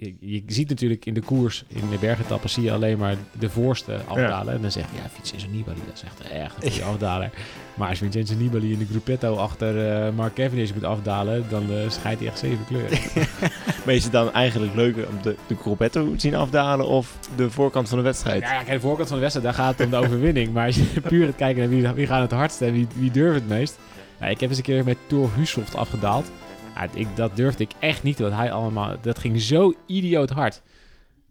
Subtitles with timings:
[0.00, 3.50] je, je ziet natuurlijk in de koers, in de bergetappen, zie je alleen maar de
[3.50, 4.54] voorste afdalen.
[4.54, 7.30] En dan zeg je, ja, Vincenzo Nibali, dat is echt, echt een goede afdaler.
[7.74, 11.90] Maar als Vincenzo Nibali in de gruppetto achter eh, Mark Cavendish moet afdalen, dan uh,
[11.90, 12.98] scheidt hij echt zeven kleuren.
[13.84, 17.50] maar is het dan eigenlijk leuker om de, de gruppetto te zien afdalen of de
[17.50, 18.42] voorkant van de wedstrijd?
[18.42, 20.52] Ja, kijk, de voorkant van de wedstrijd, daar gaat het om de overwinning.
[20.52, 23.10] Maar als je puur het kijken naar wie, wie gaat het hardst en wie, wie
[23.10, 23.78] durft het meest.
[24.20, 26.30] Ik heb eens een keer met Thor Hussoft afgedaald.
[26.74, 28.96] Ja, ik, dat durfde ik echt niet, want hij allemaal...
[29.00, 30.62] Dat ging zo idioot hard.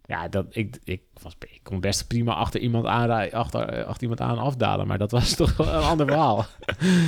[0.10, 4.22] Ja, dat, ik, ik, was, ik kon best prima achter iemand aan, achter, achter iemand
[4.22, 6.46] aan afdalen, maar dat was toch een ander verhaal.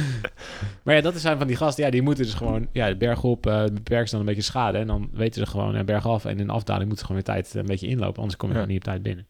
[0.84, 3.24] maar ja, dat zijn van die gasten, ja, die moeten dus gewoon, ja, de berg
[3.24, 6.08] op, uh, beperken ze dan een beetje schade en dan weten ze gewoon, uh, berg
[6.08, 8.52] af en in de afdaling moeten ze gewoon weer tijd een beetje inlopen, anders kom
[8.52, 8.66] je ja.
[8.66, 9.28] niet op tijd binnen.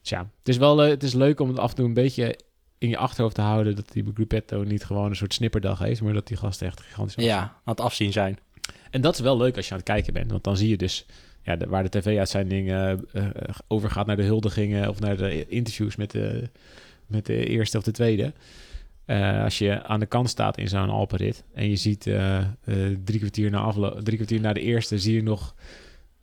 [0.00, 1.94] Dus ja, het is wel, uh, het is leuk om het af en toe een
[1.94, 2.38] beetje
[2.78, 6.12] in je achterhoofd te houden dat die Gruppetto niet gewoon een soort snipperdag heeft, maar
[6.12, 8.38] dat die gasten echt gigantisch Ja, aan het afzien zijn.
[8.90, 10.76] En dat is wel leuk als je aan het kijken bent, want dan zie je
[10.76, 11.06] dus
[11.42, 13.28] ja, de, waar de tv-uitzending uh, uh,
[13.68, 16.50] overgaat naar de huldigingen of naar de interviews met de,
[17.06, 18.32] met de eerste of de tweede.
[19.06, 22.00] Uh, als je aan de kant staat in zo'n Alpenrit en je ziet
[23.04, 25.54] drie, kwartier na aflo- drie kwartier na de eerste, zie je nog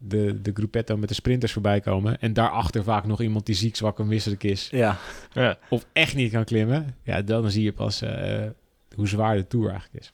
[0.06, 2.20] de, de gruppetto met de sprinters voorbij komen.
[2.20, 4.68] En daarachter vaak nog iemand die ziek, zwak en misselijk is.
[4.72, 4.98] Ja.
[5.34, 5.58] ja.
[5.70, 6.96] Of echt niet kan klimmen.
[7.04, 8.04] Ja, dan zie je pas
[8.96, 10.14] hoe zwaar de Tour eigenlijk is.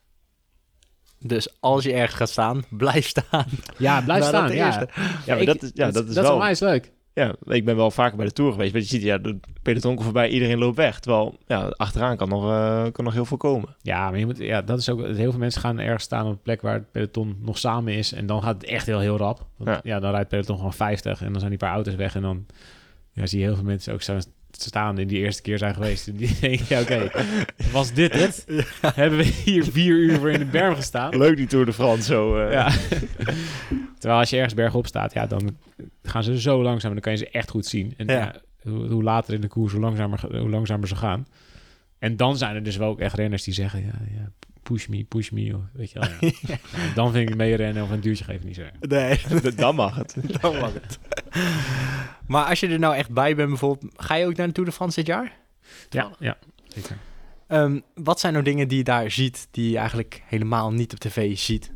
[1.20, 3.48] Dus als je ergens gaat staan, blijf staan.
[3.78, 4.52] Ja, blijf staan.
[4.52, 4.88] Ja,
[5.26, 6.48] ja, maar dat is, ja, dat is dat wel...
[6.48, 6.92] is leuk.
[7.20, 8.72] Ja, ik ben wel vaker bij de Tour geweest.
[8.72, 11.00] Maar je ziet, ja, de peloton komt voorbij, iedereen loopt weg.
[11.00, 13.76] Terwijl, ja, achteraan kan nog, uh, kan nog heel veel komen.
[13.82, 15.06] Ja, maar je moet, ja, dat is ook...
[15.06, 18.14] Heel veel mensen gaan ergens staan op een plek waar het peloton nog samen is.
[18.14, 19.48] En dan gaat het echt heel, heel rap.
[19.58, 19.80] Want, ja.
[19.84, 20.00] ja.
[20.00, 22.16] dan rijdt het peloton gewoon 50 en dan zijn die paar auto's weg.
[22.16, 22.46] En dan
[23.12, 26.08] ja, zie je heel veel mensen ook staan, staan in die eerste keer zijn geweest.
[26.08, 27.26] En die denken, ja, oké, okay,
[27.72, 28.46] was dit het?
[28.48, 28.92] Ja.
[28.96, 31.18] Hebben we hier vier uur voor in de berm gestaan?
[31.18, 32.46] Leuk die Tour de France zo.
[32.46, 32.52] Uh.
[32.52, 32.72] Ja.
[34.00, 35.58] Terwijl als je ergens bergop staat, ja, dan
[36.04, 36.92] gaan ze zo langzaam.
[36.92, 37.94] Dan kan je ze echt goed zien.
[37.98, 38.36] En ja.
[38.62, 41.28] hoe, hoe, later in de koers, hoe langzamer, hoe langzamer ze gaan.
[42.00, 44.32] En dan zijn er dus wel ook echt renners die zeggen, ja, ja
[44.70, 46.32] push me, push me, of, weet je wel.
[46.48, 46.58] Ja.
[46.96, 48.64] dan vind ik meerennen of een duurtje geven niet zo.
[48.80, 49.20] Nee,
[49.56, 50.16] dan mag het.
[50.42, 51.00] dan mag het.
[52.28, 54.70] Maar als je er nou echt bij bent bijvoorbeeld, ga je ook naar de Tour
[54.70, 55.38] de France dit jaar?
[55.90, 56.98] Ja, ja, zeker.
[57.48, 61.00] Um, wat zijn nou dingen die je daar ziet, die je eigenlijk helemaal niet op
[61.00, 61.72] tv ziet?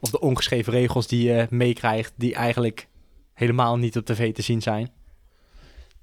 [0.00, 2.88] Of de ongeschreven regels die je meekrijgt, die eigenlijk
[3.32, 4.90] helemaal niet op tv te zien zijn?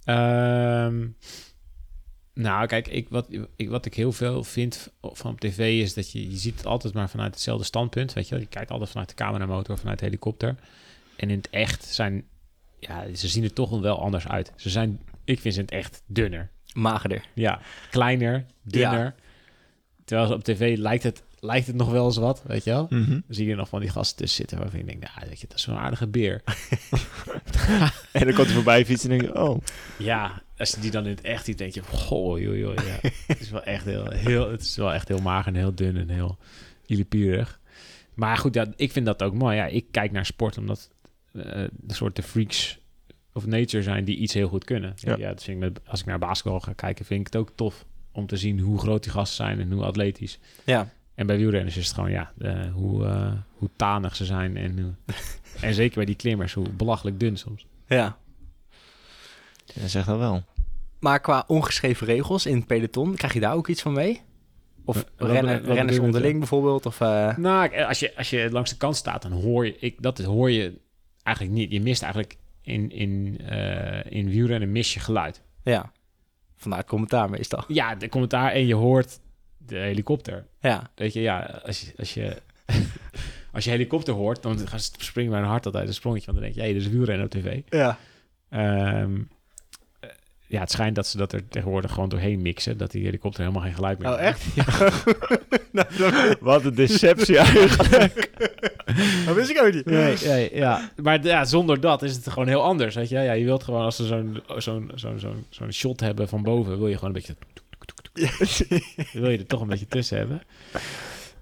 [0.06, 1.16] Um,
[2.34, 6.12] nou, kijk, ik, wat, ik, wat ik heel veel vind van op tv is dat
[6.12, 8.14] je, je ziet het altijd maar vanuit hetzelfde standpunt.
[8.14, 10.56] Weet je, je kijkt altijd vanuit de cameramotor, vanuit de helikopter.
[11.16, 12.24] En in het echt zijn,
[12.88, 14.52] ja, ze zien er toch wel anders uit.
[14.56, 16.50] Ze zijn, ik vind ze echt dunner.
[16.74, 17.26] Magerder.
[17.34, 17.60] Ja,
[17.90, 19.04] kleiner, dunner.
[19.04, 19.16] Ja.
[20.06, 22.88] Terwijl op tv lijkt het, lijkt het nog wel eens wat, weet je wel.
[22.90, 23.24] Mm -hmm.
[23.28, 25.48] Dan zie je nog van die gasten tussen zitten waarvan je denkt, nou, weet je,
[25.48, 26.42] dat is zo'n aardige beer.
[28.12, 29.62] en dan komt hij voorbij fietsen en denk je, oh.
[29.98, 33.10] Ja, als je die dan in het echt ziet, denk je, goh, joh, joh, ja.
[33.28, 35.98] het is wel echt heel, heel, het is wel echt heel mager en heel dun
[35.98, 36.38] en heel
[36.86, 37.60] illipierig.
[38.14, 39.56] Maar goed, ja, ik vind dat ook mooi.
[39.56, 40.90] Ja, ik kijk naar sport omdat
[41.32, 42.80] de soort de freaks
[43.34, 44.94] of nature zijn die iets heel goed kunnen.
[44.96, 47.36] Ja, ja dat vind ik met, als ik naar basketbal ga kijken, vind ik het
[47.36, 50.40] ook tof om te zien hoe groot die gasten zijn en hoe atletisch.
[50.66, 50.94] Ja.
[51.16, 52.32] En bij wielrenners is het gewoon, ja,
[52.74, 54.58] hoe, uh, hoe tanig ze zijn.
[54.58, 55.16] En, hoe,
[55.68, 57.66] en zeker bij die klimmers, hoe belachelijk dun soms.
[57.88, 58.18] Ja.
[59.66, 60.44] Ja, zeg dat wel.
[61.00, 64.22] Maar qua ongeschreven regels in het peloton, krijg je daar ook iets van mee?
[64.86, 66.86] Of wat, rennen, wat renners onderling bijvoorbeeld?
[66.86, 67.38] Of, uh...
[67.38, 69.78] Nou, als je, als je langs de kant staat, dan hoor je...
[69.80, 70.80] Ik, dat hoor je
[71.24, 71.72] eigenlijk niet.
[71.72, 75.42] Je mist eigenlijk in, in, uh, in wielrennen mis je geluid.
[75.64, 75.92] Ja,
[76.56, 77.64] vanuit commentaar meestal.
[77.68, 79.20] Ja, de commentaar en je hoort
[79.58, 80.48] de helikopter.
[80.60, 80.92] Ja.
[80.96, 81.94] Weet je, ja, als je...
[81.98, 82.42] Als je
[83.54, 84.60] als je helikopter hoort, dan
[84.98, 86.26] springt mijn hart altijd een sprongetje.
[86.26, 87.62] Want dan denk je, hey, dit is wielrennen op tv.
[87.70, 87.98] Ja.
[89.02, 89.30] Um,
[90.52, 92.78] ja, het schijnt dat ze dat er tegenwoordig gewoon doorheen mixen.
[92.78, 94.44] Dat die helikopter helemaal geen geluid meer Oh, echt?
[94.56, 94.66] Ja.
[95.98, 98.30] nou, Wat een deceptie eigenlijk.
[99.26, 99.86] dat wist ik ook niet.
[99.86, 100.92] Nee, nee, ja.
[101.02, 102.96] Maar ja, zonder dat is het gewoon heel anders.
[102.96, 106.28] Weet je, ja, je wilt gewoon als ze zo'n zo'n zo'n zo'n zo'n shot hebben
[106.28, 107.36] van boven, wil je gewoon een beetje.
[109.20, 110.42] wil je er toch een beetje tussen hebben.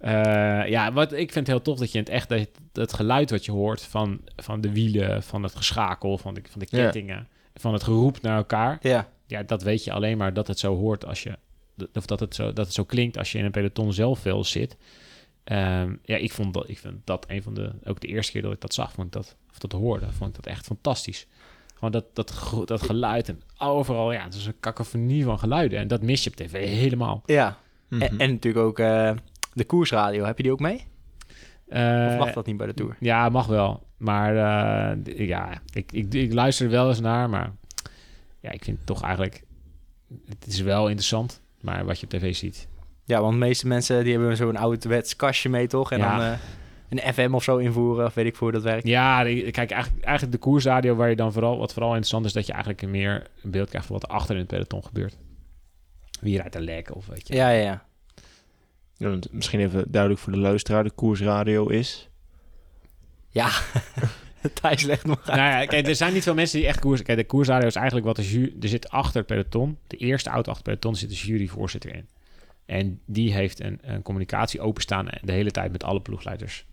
[0.05, 3.29] Uh, ja, wat ik vind heel tof dat je in het echt dat het geluid
[3.29, 7.15] wat je hoort van, van de wielen, van het geschakel, van de, van de kettingen.
[7.15, 8.77] Ja van het geroep naar elkaar.
[8.81, 9.09] Ja.
[9.27, 11.37] Ja, dat weet je alleen maar dat het zo hoort als je...
[11.93, 14.43] Of dat het zo, dat het zo klinkt als je in een peloton zelf veel
[14.43, 14.77] zit.
[15.43, 17.71] Um, ja, ik vond dat, ik vind dat een van de...
[17.83, 19.35] Ook de eerste keer dat ik dat zag, vond ik dat...
[19.51, 21.27] Of dat hoorde, vond ik dat echt fantastisch.
[21.73, 22.33] Gewoon dat, dat,
[22.65, 24.11] dat geluid en overal...
[24.11, 25.79] Ja, het is een cacophonie van geluiden.
[25.79, 27.23] En dat mis je op tv helemaal.
[27.25, 27.57] Ja.
[27.87, 28.07] Mm -hmm.
[28.07, 29.11] en, en, natuurlijk ook uh,
[29.53, 30.25] de koersradio.
[30.25, 30.85] Heb je die ook mee?
[31.67, 32.95] Uh, of mag dat niet bij de Tour?
[32.99, 33.87] Ja, mag wel.
[33.99, 34.35] Maar
[34.95, 37.51] eh, ja, ik, ik, ik luister er wel eens naar, maar
[38.39, 39.43] ja, ik vind het toch eigenlijk...
[40.25, 42.67] Het is wel interessant, maar wat je op tv ziet...
[43.05, 45.91] Ja, want de meeste mensen die hebben zo'n ouderwets kastje mee, toch?
[45.91, 46.17] En Ja.
[46.17, 46.39] dan eh,
[46.89, 48.87] een FM of zo invoeren, of weet ik voor hoe dat werkt.
[48.87, 51.57] Ja, kijk, eigenlijk, eigenlijk de koersradio waar je dan vooral...
[51.57, 54.15] Wat vooral interessant is, dat je eigenlijk een meer een beeld krijgt van wat er
[54.15, 55.17] achter in het peloton gebeurt.
[56.21, 57.33] Wie rijdt er lek of weet je.
[57.35, 57.85] Ja, ja, ja.
[58.97, 60.83] Ja, want misschien even duidelijk voor de luisteraar.
[60.83, 62.08] De koersradio is...
[63.29, 63.49] Ja,
[64.61, 65.37] Thijs legt nog uit.
[65.39, 67.01] Nou ja, kijk, er zijn niet veel mensen die echt koers...
[67.01, 68.53] Kijk, de koersradio is eigenlijk wat de jury...
[68.61, 72.07] Er zit achter het peloton, de eerste auto achter het peloton, zit de juryvoorzitter in.
[72.65, 76.65] En die heeft een, een communicatie openstaan de hele tijd met alle ploegleiders.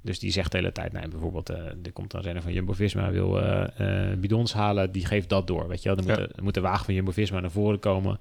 [0.00, 3.10] Dus die zegt de hele tijd, nee, bijvoorbeeld, eh, er komt een renner van Jumbo-Visma,
[3.10, 5.96] wil eh, eh, bidons halen, die geeft dat door, weet je wel.
[5.96, 6.22] Dan moet, Ja.
[6.22, 8.18] de, dan moet de wagen van Jumbo-Visma naar voren komen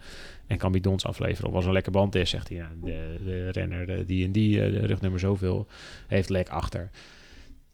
[0.47, 1.49] en kan bidons afleveren.
[1.49, 4.25] Of als er een lekker band is, zegt hij, ja, de, de renner, de, die
[4.25, 5.67] en die, de rugnummer zoveel,
[6.07, 6.89] heeft lek achter.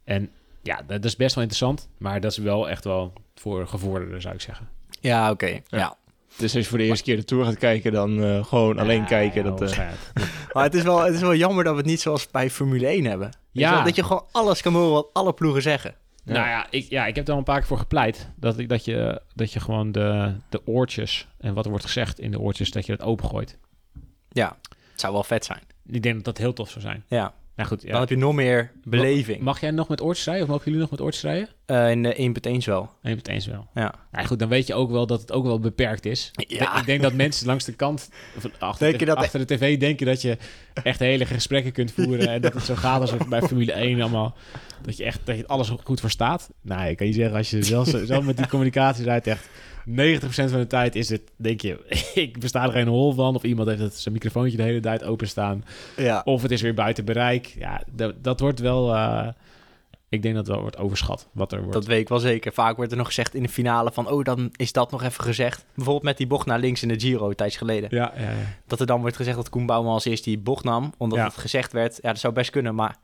[0.10, 0.30] En
[0.62, 4.34] ja, dat is best wel interessant, maar dat is wel echt wel voor gevorderden, zou
[4.34, 4.70] ik zeggen.
[5.02, 5.60] Ja, oké.
[5.68, 5.98] Ja.
[6.38, 9.06] Dus als je voor de eerste keer de Tour gaat kijken, dan eh, gewoon alleen
[9.06, 9.44] kijken.
[9.44, 9.90] ja, Dat, eh.
[10.54, 12.88] Maar het is, wel, het is wel jammer dat we het niet zoals bij Formule
[12.88, 13.30] 1 hebben.
[13.52, 13.74] Ja.
[13.74, 15.96] wel, Dat je gewoon alles kan horen wat alle ploegen zeggen.
[16.24, 16.34] Ja.
[16.34, 18.30] Nou ja ik, ja, ik heb er al een paar keer voor gepleit.
[18.36, 22.20] Dat, ik, dat, je, dat je gewoon de, de oortjes en wat er wordt gezegd
[22.20, 23.58] in de oortjes, dat je dat opengooit.
[24.30, 24.58] Ja,
[24.92, 25.62] het zou wel vet zijn.
[25.86, 27.04] Ik denk dat dat heel tof zou zijn.
[27.08, 27.92] Ja, Nou goed, ja.
[27.92, 29.42] dan heb je nog meer beleving.
[29.42, 30.44] Mag jij nog met oortjes rijden?
[30.44, 31.50] Of mogen jullie nog met oortjes rijden?
[31.66, 32.16] Eh, in de
[32.60, 32.90] 1.1 wel.
[33.02, 33.68] Nee, het eens wel.
[33.74, 33.94] Ja.
[34.12, 36.32] Nou goed, dan weet je ook wel dat het ook wel beperkt is.
[36.48, 36.80] Ja.
[36.80, 38.10] Ik denk dat mensen langs de kant,
[38.60, 40.38] achter, de, achter de tv, denken dat je
[40.84, 42.28] echt hele gesprekken kunt voeren.
[42.28, 44.36] en dat het zo gaat als bij Formule 1 allemaal.
[44.82, 46.50] Dat je echt dat je alles goed verstaat.
[46.62, 49.50] Nou, ik kan je zeggen, als je zelfs, zelf met die communicatie rijdt, echt
[49.90, 49.92] 90%
[50.24, 53.36] van de tijd is het, denk je, ik besta er geen hol van.
[53.36, 55.66] Of iemand heeft het, zijn microfoontje de hele tijd openstaan.
[55.98, 56.22] Ja.
[56.26, 57.46] Of het is weer buiten bereik.
[57.46, 59.28] Ja, dat, dat wordt wel, eh,
[60.10, 61.74] ik denk dat het wel wordt overschat wat er wordt.
[61.74, 62.54] Dat weet ik wel zeker.
[62.54, 64.10] Vaak wordt er nog gezegd in de finale van...
[64.10, 65.66] oh, dan is dat nog even gezegd.
[65.76, 67.90] Bijvoorbeeld met die bocht naar links in de Giro, tijdje geleden.
[67.92, 68.36] ja, ja, ja.
[68.68, 70.94] Dat er dan wordt gezegd dat Koen Bouwman als eerst die bocht nam...
[70.98, 72.00] omdat het gezegd werd.
[72.02, 72.98] Ja, dat zou best kunnen, maar...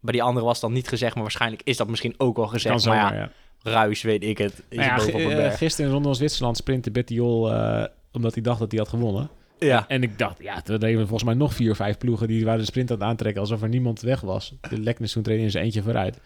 [0.00, 1.14] bij die andere was dan niet gezegd...
[1.14, 2.74] maar waarschijnlijk is dat misschien ook wel gezegd.
[2.74, 3.30] maar zomaar, ja, ja.
[3.62, 4.62] Ruis, weet ik het.
[4.68, 8.58] Is Nou ja, eh, gisteren in Ronde van Zwitserland sprintte Bettiol uh, omdat hij dacht
[8.58, 9.30] dat hij had gewonnen.
[9.58, 12.44] Ja, En ik dacht, ja, er deden volgens mij nog vier of vijf ploegen die
[12.44, 14.54] waren de sprint aan het aantrekken alsof er niemand weg was.
[14.68, 16.20] De Leknes toen reed in zijn eentje vooruit.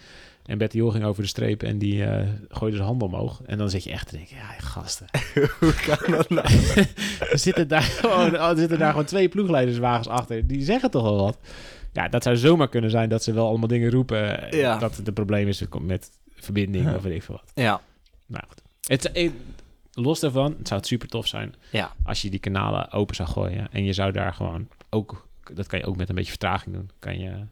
[0.47, 3.41] En Bettiol ging over de streep en die eh, gooide zijn hand omhoog.
[3.47, 5.07] En dan zit je echt te denken, ja, gasten.
[5.61, 6.47] hoe kan dat nou?
[7.33, 10.47] er zitten daar gewoon, oh, er zitten daar gewoon twee ploegleiderswagens achter.
[10.47, 11.39] Die zeggen toch wel wat.
[11.93, 14.51] Ja, dat zou zomaar kunnen zijn dat ze wel allemaal dingen roepen.
[14.51, 14.79] eh, Ja.
[14.79, 16.11] Dat het een probleem is met
[16.47, 17.53] verbinding of weet ik veel wat.
[17.55, 17.81] Ja,
[18.27, 18.63] Nou goed.
[18.87, 19.31] Het, eh,
[19.93, 21.93] los daarvan, het zou het super tof zijn ja.
[22.05, 23.73] als je die kanalen open zou gooien.
[23.73, 26.91] En je zou daar gewoon ook, dat kan je ook met een beetje vertraging doen.
[26.99, 27.45] Kan je,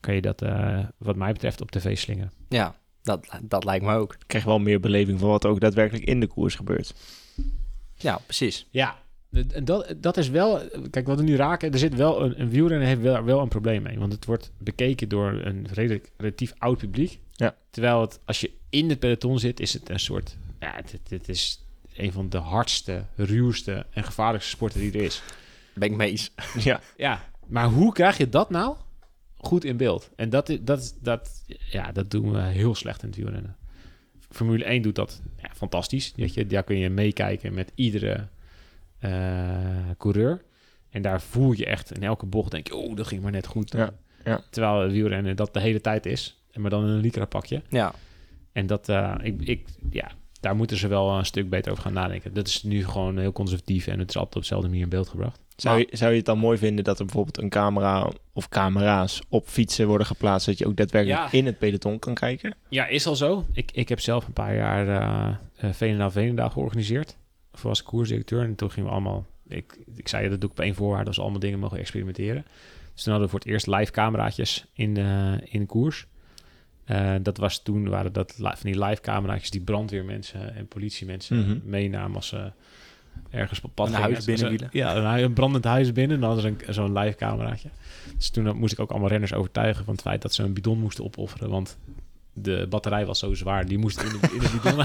[0.00, 2.32] kan je dat, eh, wat mij betreft, op tv slingen.
[2.48, 4.16] Ja, dat, dat lijkt me ook.
[4.26, 6.94] krijg je wel meer beleving van wat ook daadwerkelijk in de koers gebeurt.
[7.94, 8.66] Ja, precies.
[8.70, 8.98] Ja,
[9.30, 10.60] en dat, dat is wel,
[10.90, 13.48] kijk wat we nu raken, er zit wel een, een wielrenner heeft wel, wel een
[13.48, 13.98] probleem mee.
[13.98, 17.18] Want het wordt bekeken door een redelijk, relatief oud publiek.
[17.32, 17.56] Ja.
[17.70, 21.28] Terwijl het, als je in het peloton zit, is het een soort, ja, dit, dit
[21.28, 21.64] is
[21.96, 25.22] een van de hardste, ruwste en gevaarlijkste sporten die er is.
[25.74, 26.30] Ben ik mee eens.
[26.58, 28.76] ja, Ja, maar hoe krijg je dat nou
[29.36, 30.10] goed in beeld?
[30.16, 33.56] En dat, dat, dat, ja, dat doen we heel slecht in het wielrennen.
[34.30, 36.12] Formule 1 doet dat ja, fantastisch.
[36.16, 38.22] Weet je, daar kun je meekijken met iedere eh,
[39.98, 40.42] coureur.
[40.90, 43.46] En daar voel je echt in elke bocht, denk je, oh, dat ging maar net
[43.46, 43.72] goed.
[43.72, 43.90] Ja,
[44.24, 44.40] ja.
[44.50, 46.42] Terwijl het wielrennen dat de hele tijd is.
[46.52, 47.62] En Maar dan in een lycra pakje.
[47.68, 47.92] Ja,
[48.52, 51.92] En dat, eh, ik, ik, ja, daar moeten ze wel een stuk beter over gaan
[51.92, 52.34] nadenken.
[52.34, 55.08] Dat is nu gewoon heel conservatief en het is altijd op dezelfde manier in beeld
[55.08, 55.40] gebracht.
[55.56, 59.22] Zou je, zou je het dan mooi vinden dat er bijvoorbeeld een camera of camera's
[59.28, 61.38] op fietsen worden geplaatst, dat je ook daadwerkelijk Ja.
[61.38, 62.54] in het peloton kan kijken?
[62.68, 63.44] Ja, is al zo.
[63.52, 67.16] Ik, ik heb zelf een paar jaar eh uh, Veenendaal Veenendaal georganiseerd.
[67.62, 68.42] Was ik koersdirecteur.
[68.42, 69.26] En toen gingen we allemaal...
[69.48, 71.10] Ik, ik zei, dat doe ik op één voorwaarde.
[71.10, 72.44] We allemaal dingen mogen experimenteren.
[72.94, 76.06] Dus toen hadden we voor het eerst live cameraatjes in de, in de koers.
[76.84, 81.58] Eh, dat was toen, waren dat van die live cameraatjes die brandweermensen en politiemensen Mhm.
[81.64, 82.52] meenamen als ze
[83.30, 84.68] ergens op pad Een huis binnenwielen.
[84.72, 86.14] Ja, een, brandend huis binnen.
[86.16, 87.68] En dan hadden ze zo'n live cameraatje.
[88.16, 90.78] Dus toen moest ik ook allemaal renners overtuigen van het feit dat ze een bidon
[90.78, 91.50] moesten opofferen.
[91.50, 91.78] Want
[92.32, 94.76] de batterij was zo zwaar, die moest in de, in de bidon.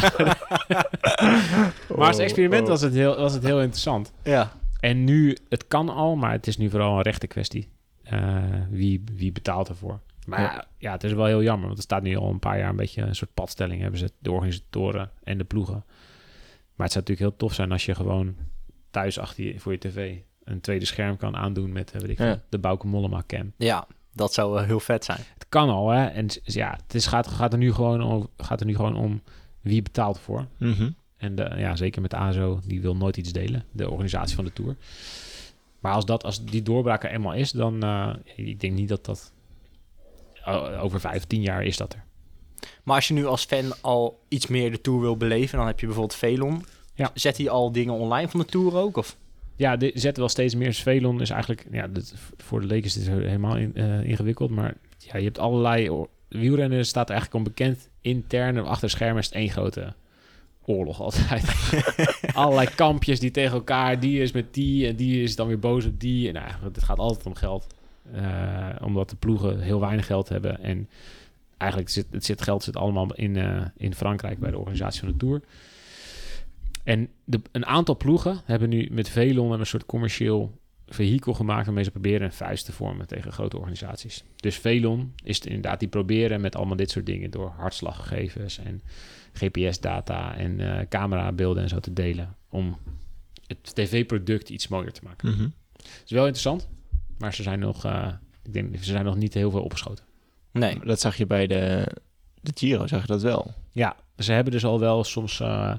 [1.97, 4.11] maar als experiment was het, heel, was het heel interessant.
[4.23, 4.51] ja.
[4.79, 7.69] En nu, het kan al, maar het is nu vooral een rechte kwestie.
[8.03, 9.99] Eh, wie, wie betaalt ervoor?
[10.27, 10.91] Maar ja.
[10.91, 13.01] Het is wel heel jammer, want er staat nu al een paar jaar een beetje
[13.01, 13.81] een soort padstelling.
[13.81, 15.83] Hebben ze de organisatoren en de ploegen.
[16.75, 18.35] Maar het zou natuurlijk heel tof zijn als je gewoon
[18.91, 22.17] thuis achter je, voor je tv een tweede scherm kan aandoen met eh, weet ik
[22.17, 22.41] Ja.
[22.49, 23.51] de Bauke Mollema cam.
[23.57, 25.19] Ja, Dat zou wel heel vet zijn.
[25.33, 26.05] Het kan al, hè.
[26.05, 29.21] En ja, het is, gaat, gaat, er nu gewoon om, gaat er nu gewoon om
[29.61, 30.47] wie betaalt voor.
[30.57, 30.89] Mhm.
[31.17, 34.53] En de, ja, zeker met ASO, die wil nooit iets delen, de organisatie van de
[34.53, 34.75] Tour.
[35.79, 37.83] Maar als, dat, als die doorbraak er eenmaal is, dan...
[37.83, 39.31] eh, ik denk niet dat dat...
[40.81, 42.03] over vijf, tien jaar is dat er.
[42.83, 45.57] Maar als je nu als fan al iets meer de Tour wil beleven...
[45.57, 46.65] dan heb je bijvoorbeeld Velon.
[46.93, 47.11] Ja.
[47.13, 48.97] Zet hij al dingen online van de Tour ook?
[48.97, 49.17] Of?
[49.55, 50.73] Ja, de zetten wel steeds meer.
[50.73, 51.65] Velon is eigenlijk...
[51.71, 54.49] Ja, dit, voor de leken is dit helemaal in- eh, ingewikkeld.
[54.49, 56.05] Maar ja, je hebt allerlei...
[56.29, 57.89] Wielrennen staat eigenlijk onbekend.
[58.01, 59.93] Intern en achter schermen is het één grote
[60.65, 61.73] oorlog altijd.
[62.33, 63.99] allerlei kampjes die tegen elkaar...
[63.99, 66.27] Die is met die en die is dan weer boos op die.
[66.27, 67.67] En nou, het gaat altijd om geld.
[68.13, 70.63] Eh, omdat de ploegen heel weinig geld hebben.
[70.63, 70.89] En
[71.57, 75.09] eigenlijk zit het zit, geld zit allemaal in, eh, in Frankrijk bij de organisatie van
[75.09, 75.41] de Tour.
[76.85, 81.83] En de, een aantal ploegen hebben nu met Velon een soort commercieel vehikel gemaakt waarmee
[81.83, 84.23] ze proberen een vuist te vormen tegen grote organisaties.
[84.35, 88.81] Dus Velon is het inderdaad die proberen met allemaal dit soort dingen door hartslaggegevens en
[89.33, 92.77] GPS-data en eh, camerabeelden en zo te delen om
[93.47, 95.29] het tv-product iets mooier te maken.
[95.29, 95.43] Mhm.
[95.77, 96.67] Het is wel interessant,
[97.17, 98.13] maar ze zijn nog, eh,
[98.43, 100.05] ik denk, ze zijn nog niet heel veel opgeschoten.
[100.51, 100.79] Nee.
[100.83, 101.87] Dat zag je bij de,
[102.41, 103.53] de Giro, zag je dat wel.
[103.71, 105.73] Ja, ze hebben dus al wel soms eh,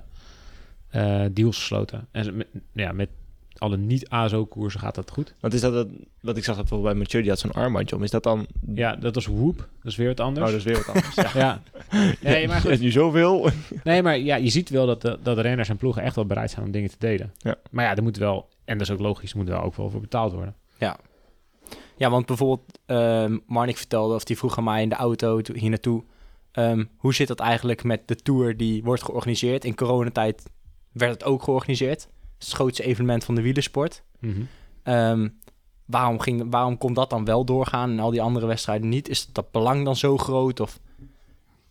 [0.97, 2.09] eh, deals gesloten.
[2.11, 3.09] En ze- met, ja, met
[3.59, 5.35] alle niet-ASO-koersen gaat dat goed.
[5.41, 5.89] Want is dat, het,
[6.21, 8.03] wat ik zag dat bijvoorbeeld bij Mathieu, die had zo'n armbandje om.
[8.03, 8.47] Is dat dan...
[8.75, 9.57] Ja, dat was Whoop.
[9.57, 10.51] Dat is weer wat Oh, anders.
[10.51, 11.15] dat is weer wat anders.
[11.15, 11.31] ja.
[11.45, 11.63] Ja.
[12.21, 12.71] Nee, maar Er goed.
[12.71, 13.49] is nu zoveel.
[13.85, 16.27] Nee, maar ja, je ziet wel dat de, dat de renners en ploegen echt wel
[16.27, 17.33] bereid zijn om dingen te delen.
[17.39, 17.55] Ja.
[17.71, 19.91] Maar ja, er moet wel, en dat is ook logisch, er moet wel ook wel
[19.91, 20.55] voor betaald worden.
[21.99, 24.15] Ja, want bijvoorbeeld ehm Marnik vertelde...
[24.15, 26.03] of die vroeg aan mij in de auto to- hier naartoe...
[26.53, 29.65] ehm, hoe zit dat eigenlijk met de Tour die wordt georganiseerd?
[29.65, 30.43] In coronatijd
[30.99, 32.09] werd het ook georganiseerd.
[32.39, 34.03] Het grootste evenement van de wielersport.
[34.19, 34.41] Mhm.
[34.83, 35.29] Ehm,
[35.85, 39.09] waarom, ging, waarom kon dat dan wel doorgaan en al die andere wedstrijden niet?
[39.09, 40.61] Is dat belang dan zo groot?
[40.61, 40.81] Of...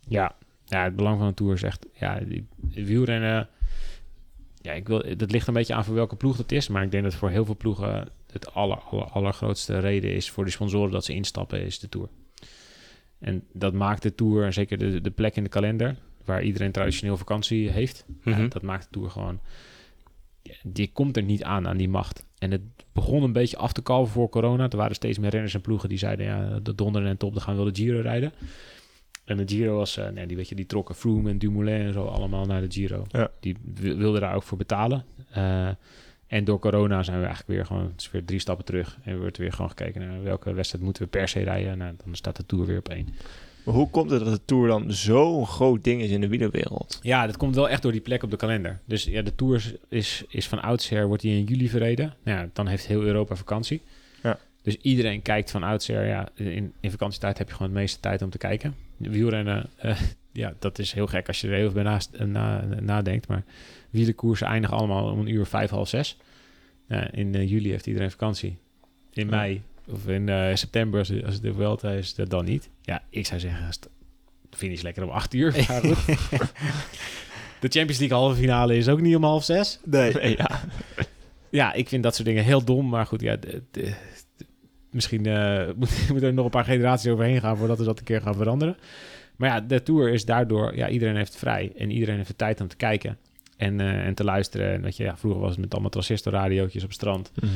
[0.08, 0.34] Ja.
[0.64, 1.86] ja, het belang van de Tour is echt...
[1.92, 2.46] Ja, die,
[2.84, 3.48] wielrennen...
[4.60, 6.68] Ja, ik wil, dat ligt een beetje aan voor welke ploeg het is.
[6.68, 10.44] Maar ik denk dat voor heel veel ploegen het aller, aller, allergrootste reden is voor
[10.44, 12.08] de sponsoren dat ze instappen, is de Tour.
[13.18, 16.72] En dat maakt de Tour, en zeker de, de plek in de kalender, waar iedereen
[16.72, 18.42] traditioneel vakantie heeft, Mhm.
[18.42, 19.40] ja, dat maakt de Tour gewoon...
[20.62, 22.24] Die komt er niet aan, aan die macht.
[22.38, 22.60] En het
[22.92, 24.68] begon een beetje af te kalven voor corona.
[24.70, 26.26] Er waren steeds meer renners en ploegen die zeiden...
[26.26, 28.32] ja, de donder en top, dan gaan we wel de Giro rijden.
[29.24, 29.96] En de Giro was...
[29.96, 32.70] eh, nee, die, weet je, die trokken Froome en Dumoulin en zo allemaal naar de
[32.70, 33.04] Giro.
[33.08, 33.30] Ja.
[33.40, 35.04] Die wi- wilden daar ook voor betalen.
[35.30, 35.68] Eh,
[36.26, 37.92] en door corona zijn we eigenlijk weer gewoon...
[38.12, 38.98] Weer drie stappen terug.
[39.04, 41.78] En wordt weer gewoon gekeken naar welke wedstrijd moeten we per se rijden.
[41.78, 43.08] Nou, dan staat de Tour weer op één.
[43.66, 46.98] Maar hoe komt het dat de Tour dan zo'n groot ding is in de wielerwereld?
[47.02, 48.80] Ja, dat komt wel echt door die plek op de kalender.
[48.84, 52.14] Dus ja, de Tour is, is, van oudsher, wordt die in juli verreden.
[52.22, 53.82] Nou Ja, dan heeft heel Europa vakantie.
[54.22, 54.38] Ja.
[54.62, 56.06] Dus iedereen kijkt van oudsher.
[56.06, 58.74] Ja, in, in vakantietijd heb je gewoon het meeste tijd om te kijken.
[58.96, 60.00] Wielrennen, eh,
[60.32, 63.28] ja, dat is heel gek als je er heel veel bij naast, eh, na, nadenkt.
[63.28, 63.44] Maar
[63.90, 66.16] wielerkoersen eindigen allemaal om een uur vijf, half zes.
[67.10, 68.56] In eh, juli heeft iedereen vakantie.
[69.12, 72.68] In mei of in eh, september, als, als het de Vuelta is, dat dan niet.
[72.82, 73.78] Ja, ik zou zeggen, als
[74.50, 75.52] finish lekker om acht uur.
[77.60, 79.80] De Champions League halve finale is ook niet om half zes.
[79.84, 80.12] Nee.
[80.12, 80.50] Nee, ja.
[81.50, 82.88] Ja, ik vind dat soort dingen heel dom.
[82.88, 83.94] Maar goed, ja, de- de-
[84.36, 84.46] de-
[84.90, 88.04] misschien eh, moet- moeten er nog een paar generaties overheen gaan voordat we dat een
[88.04, 88.76] keer gaan veranderen.
[89.36, 90.76] Maar ja, de Tour is daardoor...
[90.76, 91.72] Ja, iedereen heeft vrij.
[91.76, 93.18] En iedereen heeft de tijd om te kijken.
[93.56, 94.72] En, eh, en te luisteren.
[94.72, 97.32] En weet je, ja, vroeger was het met allemaal transistorradiootjes op strand.
[97.40, 97.50] Mhm.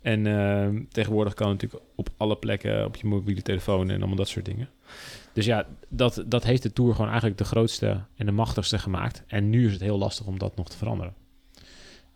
[0.00, 4.28] En ehm, tegenwoordig kan natuurlijk op alle plekken op je mobiele telefoon en allemaal dat
[4.28, 4.68] soort dingen.
[5.32, 9.22] Dus ja, dat, dat heeft de Tour gewoon eigenlijk de grootste en de machtigste gemaakt.
[9.26, 11.14] En nu is het heel lastig om dat nog te veranderen.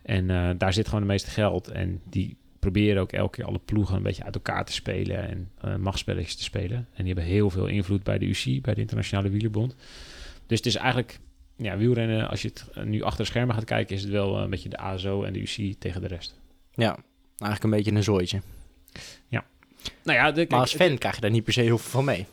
[0.02, 1.68] En eh, daar zit gewoon de meeste geld.
[1.68, 5.50] En die proberen ook elke keer alle ploegen een beetje uit elkaar te spelen en
[5.60, 6.76] eh machtspelletjes te spelen.
[6.76, 9.74] En die hebben heel veel invloed bij de UCI, bij de Internationale Wielerbond.
[10.46, 11.18] Dus het is eigenlijk,
[11.56, 14.42] ja, wielrennen, als je het nu achter de schermen gaat kijken, is het wel eh,
[14.42, 16.40] een beetje de ASO en de UCI tegen de rest.
[16.74, 16.98] Ja,
[17.44, 18.40] eigenlijk een beetje een zooitje.
[20.04, 21.90] Nou ja, de, Maar kijk, als fan krijg je daar niet per se heel veel
[21.90, 22.26] van mee.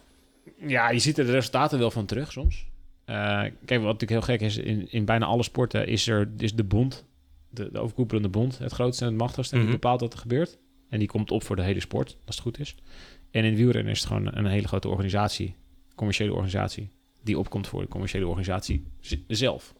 [0.68, 2.66] Ja, je ziet er de resultaten wel van terug soms.
[3.06, 3.16] Eh,
[3.66, 6.64] kijk, wat natuurlijk heel gek is, in, in bijna alle sporten is er is de
[6.64, 7.06] bond,
[7.50, 9.54] de, de overkoepelende bond, het grootste en het machtigste.
[9.56, 9.70] En Mhm.
[9.70, 10.58] die bepaalt wat er gebeurt.
[10.90, 12.76] En die komt op voor de hele sport, als het goed is.
[13.32, 15.56] En in wielrennen is het gewoon een hele grote organisatie,
[15.96, 16.90] commerciële organisatie,
[17.24, 18.84] die opkomt voor de commerciële organisatie
[19.28, 19.74] zelf.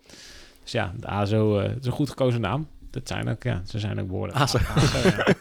[0.64, 2.68] Dus ja, de ASO, eh, het is een goed gekozen naam.
[2.92, 4.36] Dat zijn ook, ja, ze zijn ook woorden.
[4.36, 4.60] ASO.
[4.60, 5.36] ja.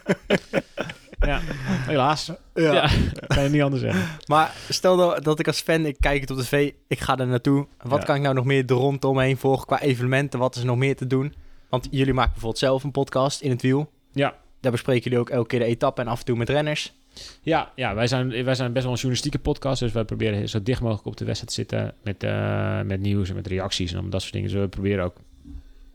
[1.18, 1.40] ja,
[1.86, 2.32] helaas.
[2.54, 2.90] Ja.
[3.26, 4.02] kan je niet anders zeggen.
[4.26, 7.26] Maar stel dat, dat ik als fan, ik kijk het op tv, ik ga er
[7.26, 7.66] naartoe.
[7.82, 10.38] Wat kan ik nou nog meer er rondomheen volgen qua evenementen?
[10.38, 11.34] Wat is er nog meer te doen?
[11.68, 13.90] Want jullie maken bijvoorbeeld zelf een podcast in het wiel.
[14.12, 16.94] Ja, Daar bespreken jullie ook elke keer de etappe en af en toe met renners.
[17.42, 19.80] Ja, ja wij, zijn, wij zijn best wel een journalistieke podcast.
[19.80, 21.94] Dus wij proberen zo dicht mogelijk op de wedstrijd te zitten.
[22.02, 24.50] Met, eh, met nieuws en met reacties en om dat soort dingen.
[24.50, 25.16] Dus we proberen ook,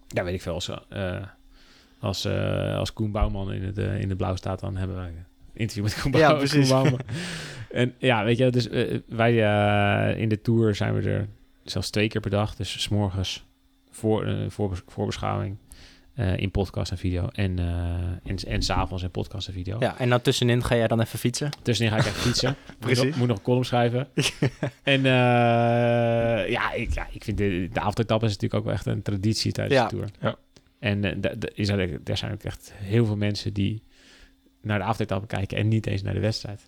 [0.08, 1.22] ja, weet ik veel, als, eh,
[2.04, 5.08] als, eh, als Koen Bouwman in, het, eh, in de blauw staat, dan hebben wij
[5.08, 6.70] een interview met Koen, Ja, Bouw- precies.
[6.70, 7.00] Koen Bouwman.
[7.72, 9.44] en ja, weet je, dus eh, wij
[10.12, 11.28] eh, in de tour zijn we er
[11.64, 12.56] zelfs twee keer per dag.
[12.56, 13.46] Dus s morgens
[13.92, 15.58] voor, voor, voorbeschouwing.
[16.14, 17.28] eh, in podcast en video.
[17.32, 17.66] En, eh
[18.32, 19.76] en, en s'avonds in podcast en video.
[19.80, 21.50] Ja, en dan tussenin ga jij dan even fietsen.
[21.62, 22.56] Tussenin ga ik even fietsen.
[22.80, 22.98] Precies.
[23.04, 24.08] Moet nog, moet nog een column schrijven.
[24.84, 28.86] en eh, ja, ik, ja, ik vind de, de avondetappe is natuurlijk ook wel echt
[28.86, 29.88] een traditie tijdens Ja.
[29.88, 30.10] de Tour.
[30.22, 30.36] Ja.
[30.84, 31.22] En
[31.54, 33.84] is er, er zijn ook echt heel veel mensen die
[34.62, 36.62] naar de avondetappe kijken en niet eens naar de wedstrijd.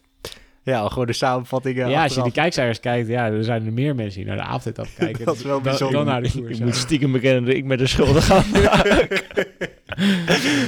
[0.64, 1.78] Ja, gewoon de samenvatting.
[1.78, 4.44] Ja, als je die kijkcijfers kijkt, ja, er zijn er meer mensen die naar de
[4.44, 5.26] avondetappe kijken.
[5.26, 5.96] Dat is wel dan- bijzonder.
[5.98, 8.44] Dan naar de Ik moet stiekem bekennen dat ik met de schuldig ga.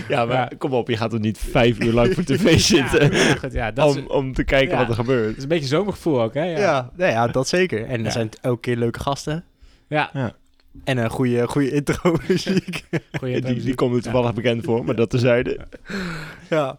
[0.10, 0.50] ja, maar Ja.
[0.58, 3.72] kom op, je gaat er niet vijf uur lang voor tv zitten Ja, goed, ja,
[3.72, 4.78] dat, is, om, om te kijken Ja.
[4.78, 5.28] wat er gebeurt.
[5.28, 6.44] dat is een beetje zomergevoel ook, hè?
[6.44, 6.60] Ja.
[6.60, 7.86] Ja, nee, ja, dat zeker.
[7.86, 8.10] En er Ja.
[8.12, 9.44] zijn elke keer leuke gasten.
[9.88, 10.36] ja.
[10.84, 12.84] En een goede, goede intro-muziek.
[13.20, 15.60] Goeie die, die komt er toevallig bekend voor, maar dat tezijde.
[16.50, 16.78] ja.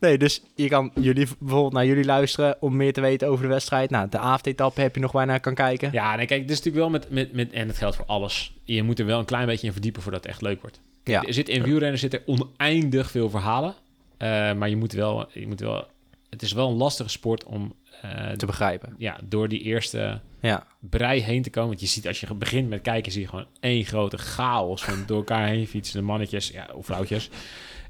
[0.00, 3.48] Nee, dus je kan jullie bijvoorbeeld naar jullie luisteren om meer te weten over de
[3.48, 3.90] wedstrijd.
[3.90, 5.88] Nou, de avondetappe heb je nog waar naar kan kijken.
[5.92, 7.52] Ja, nee, kijk, dit is natuurlijk wel met, met, met...
[7.52, 8.54] En het geldt voor alles.
[8.64, 10.80] Je moet er wel een klein beetje in verdiepen voordat het echt leuk wordt.
[11.04, 11.22] Ja.
[11.22, 13.74] Er zit in wielrennen zitten oneindig veel verhalen.
[14.16, 15.86] Eh, maar je moet, wel, je moet wel...
[16.30, 18.94] Het is wel een lastige sport om eh, Te begrijpen.
[18.98, 20.66] ja, door die eerste Ja.
[20.80, 21.68] brei heen te komen.
[21.68, 25.02] Want je ziet, als je begint met kijken, zie je gewoon één grote chaos van
[25.06, 27.30] door elkaar heen fietsende mannetjes ja, of vrouwtjes.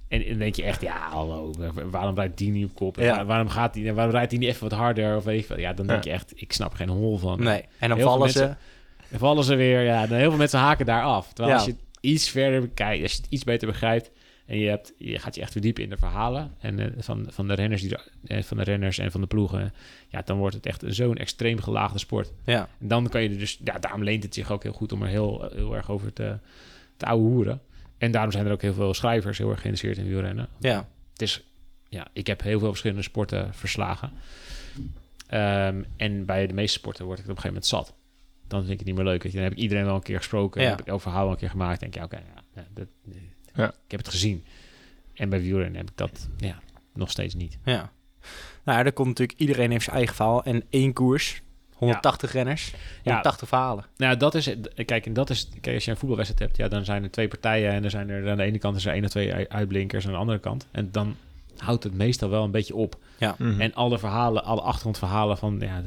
[0.09, 1.55] En dan denk je echt, ja, hallo,
[1.91, 2.97] waarom rijdt die niet op kop?
[2.97, 3.17] Ja.
[3.17, 5.17] waar- waarom, gaat die, waarom rijdt die niet even wat harder?
[5.17, 5.53] Of weet.
[5.57, 7.43] Ja, dan denk je echt, ik snap geen hol van.
[7.43, 7.65] Nee.
[7.79, 8.55] En dan Heel vallen ze.
[9.11, 11.33] Dan vallen ze weer, ja, dan heel veel mensen haken daar af.
[11.33, 14.11] Terwijl als je iets verder bekijkt, als je het iets beter begrijpt
[14.49, 17.49] en je, hebt, je gaat je echt verdiepen in de verhalen en eh, van, van,
[17.49, 19.75] de renners die eh, van de renners en van de ploegen,
[20.09, 22.33] ja, dan wordt het echt zo'n extreem gelaagde sport.
[22.45, 22.69] Ja.
[22.81, 25.03] En dan kan je er dus, ja, daarom leent het zich ook heel goed om
[25.03, 26.39] er heel, heel erg over te,
[26.97, 27.61] te ouwe hoeren.
[27.99, 30.49] En daarom zijn er ook heel veel schrijvers heel erg geïnteresseerd in wielrennen.
[30.59, 30.89] Ja.
[31.13, 31.45] Het is,
[31.89, 34.13] ja, ik heb heel veel verschillende sporten verslagen.
[35.27, 37.95] Ehm, en bij de meeste sporten word ik op een gegeven moment zat.
[38.47, 39.33] Dan vind ik het niet meer leuk.
[39.33, 40.63] Dan heb ik iedereen wel een keer gesproken.
[40.63, 40.69] Ja.
[40.69, 41.81] heb ik elk verhaal wel een keer gemaakt.
[41.81, 42.89] denk je, oké, ja, ja, dat,
[43.63, 43.67] Ja.
[43.69, 44.45] ik heb het gezien.
[45.15, 46.59] En bij wielrennen heb ik dat ja,
[46.95, 47.59] nog steeds niet.
[47.65, 47.91] Ja.
[48.65, 49.39] Nou, ja, er komt natuurlijk...
[49.39, 50.45] Iedereen heeft zijn eigen verhaal.
[50.45, 51.43] En één koers.
[51.75, 52.73] 180 renners.
[53.03, 53.85] 180 verhalen.
[53.97, 54.73] Nou, dat is het.
[54.85, 55.49] Kijk, en dat is.
[55.61, 57.73] Kijk, als je een voetbalwedstrijd hebt, ja, dan zijn er twee partijen.
[57.73, 60.07] En dan zijn er aan de ene kant is er één of twee ui- uitblinkers
[60.07, 60.67] aan de andere kant.
[60.71, 61.17] En dan
[61.57, 62.99] houdt het meestal wel een beetje op.
[63.39, 63.61] Mhm.
[63.61, 65.57] En alle verhalen, alle achtergrondverhalen van.
[65.61, 65.83] Ja,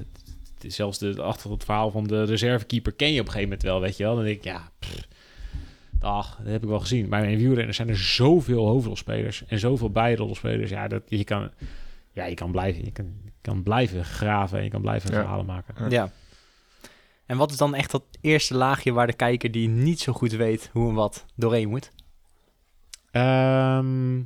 [0.67, 4.03] zelfs de achtergrondverhaal van de reservekeeper ken je op een gegeven moment wel, weet je
[4.03, 4.15] wel.
[4.15, 5.07] Dan denk ik, ja, pff,
[6.01, 7.09] dag, dat heb ik wel gezien.
[7.09, 10.69] Maar in wielrennen zijn er zoveel hoofdrolspelers en zoveel bijrolspelers.
[10.69, 11.49] Ja, dat je kan,
[12.11, 15.19] ja, je kan blijven, je kan, je kan blijven graven en je kan blijven Ja.
[15.19, 15.89] verhalen maken.
[15.89, 16.11] Ja.
[17.25, 20.31] En wat is dan echt dat eerste laagje waar de kijker die niet zo goed
[20.31, 21.91] weet hoe en wat doorheen moet?
[23.11, 24.21] Ehm,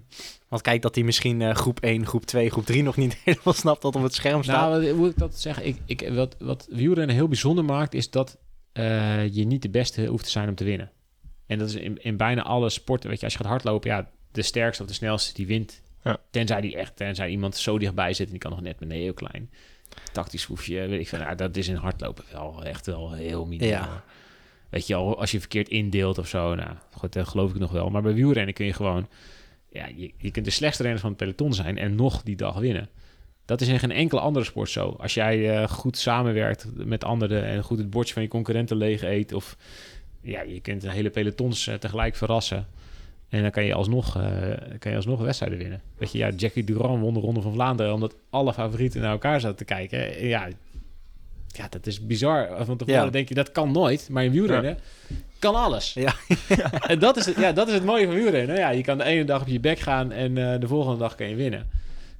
[0.50, 3.54] Want kijk dat hij misschien eh, groep 1, groep 2, groep 3 nog niet helemaal
[3.54, 4.70] snapt dat op het scherm staat.
[4.70, 5.68] Nou, wat- hoe ik dat zeggen?
[5.68, 8.38] Ik, ik, wat, wat wielrennen heel bijzonder maakt, is dat
[8.72, 10.92] eh, je niet de beste hoeft te zijn om te winnen.
[11.48, 13.10] En dat is in, in bijna alle sporten.
[13.10, 15.82] Weet je, als je gaat hardlopen, ja, de sterkste of de snelste die wint.
[16.04, 16.18] Ja.
[16.30, 18.96] Tenzij die echt, tenzij iemand zo dichtbij zit en die kan nog net met een
[18.96, 19.50] heel klein
[20.12, 21.20] tactisch hoefje, weet ik veel.
[21.20, 23.70] Nou, dat is in hardlopen wel echt wel heel minimaal.
[23.70, 24.04] Ja.
[24.70, 27.72] Weet je al, als je verkeerd indeelt of zo, nou, goed, dat geloof ik nog
[27.72, 27.90] wel.
[27.90, 29.08] Maar bij wielrennen kun je gewoon,
[29.70, 32.58] ja, je, je kunt de slechtste renner van het peloton zijn en nog die dag
[32.58, 32.90] winnen.
[33.46, 34.90] Dat is in geen enkele andere sport zo.
[34.90, 39.02] Als jij eh, goed samenwerkt met anderen en goed het bordje van je concurrenten leeg
[39.02, 39.58] eet, of
[40.26, 42.68] ja, je kunt een hele pelotons eh, tegelijk verrassen.
[43.30, 44.24] En dan kan je alsnog, eh,
[44.80, 45.82] kan je alsnog wedstrijden winnen.
[45.98, 49.40] Weet je, ja, Jackie Durand won de Ronde van Vlaanderen omdat alle favorieten naar elkaar
[49.40, 50.18] zaten te kijken.
[50.18, 50.48] En Ja,
[51.48, 52.66] ja dat is bizar.
[52.66, 53.10] Van tevoren Ja.
[53.10, 54.10] denk je, dat kan nooit.
[54.10, 54.78] Maar in wielrennen
[55.40, 55.94] kan alles.
[55.94, 56.16] Ja.
[56.88, 58.56] en dat is, het, ja, dat is het mooie van wielrennen.
[58.58, 61.16] Ja, je kan de ene dag op je bek gaan en eh, de volgende dag
[61.16, 61.70] kan je winnen.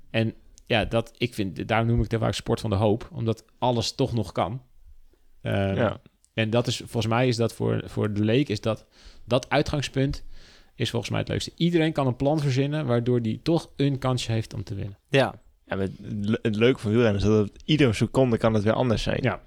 [0.10, 0.34] En
[0.66, 3.10] ja, dat, ik vind, daarom noem ik het vaak sport van de hoop.
[3.14, 4.62] Omdat alles toch nog kan.
[5.42, 6.00] Eh, Ja.
[6.36, 8.86] En dat is, volgens mij is dat voor, voor de leek, is dat,
[9.24, 10.24] dat uitgangspunt
[10.76, 11.52] is volgens mij het leukste.
[11.56, 14.98] Iedereen kan een plan verzinnen waardoor die toch een kansje heeft om te winnen.
[15.10, 15.36] Ja,
[15.68, 15.92] Ja, het,
[16.42, 19.20] het leuke van wielrennen is dat iedere seconde kan het weer anders zijn.
[19.22, 19.42] Ja.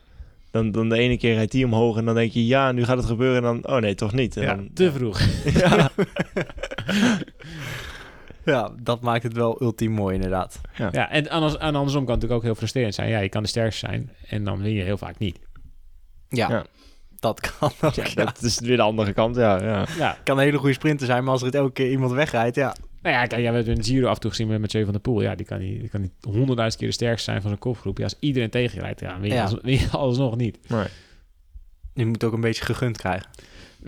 [0.51, 2.97] Dan, dan de ene keer rijdt die omhoog en dan denk je, ja, nu gaat
[2.97, 3.37] het gebeuren.
[3.37, 4.37] En dan, oh nee, toch niet.
[4.37, 5.21] En Ja, dan, te vroeg.
[5.63, 5.91] ja.
[8.45, 10.61] ja, dat maakt het wel ultiem mooi inderdaad.
[10.77, 13.09] Ja, en anders, en andersom kan het natuurlijk ook heel frustrerend zijn.
[13.09, 15.39] Ja, je kan de sterkste zijn en dan win je heel vaak niet.
[16.29, 16.65] Ja, Ja.
[17.21, 17.95] dat kan ook.
[17.95, 18.25] Ja, ja.
[18.25, 19.63] dat is weer de andere kant, ja.
[19.63, 19.87] ja.
[19.99, 22.57] Ja, kan een hele goede sprinter zijn, maar als er het elke keer iemand wegrijdt,
[22.57, 22.75] ja.
[23.03, 24.93] Nou ja, kijk, ja, we hebben een Giro af en toe gezien met Mathieu van
[24.93, 25.23] der Poel.
[25.23, 27.99] Ja, die kan niet, die kan niet honderdduizend keer de sterkste zijn van zijn kopgroep.
[27.99, 29.45] Ja, als iedereen tegen je rijdt, ja, win je, Ja.
[29.45, 30.59] Alles, je alsnog niet.
[30.69, 30.85] Nee.
[31.95, 33.27] Je moet ook een beetje gegund krijgen.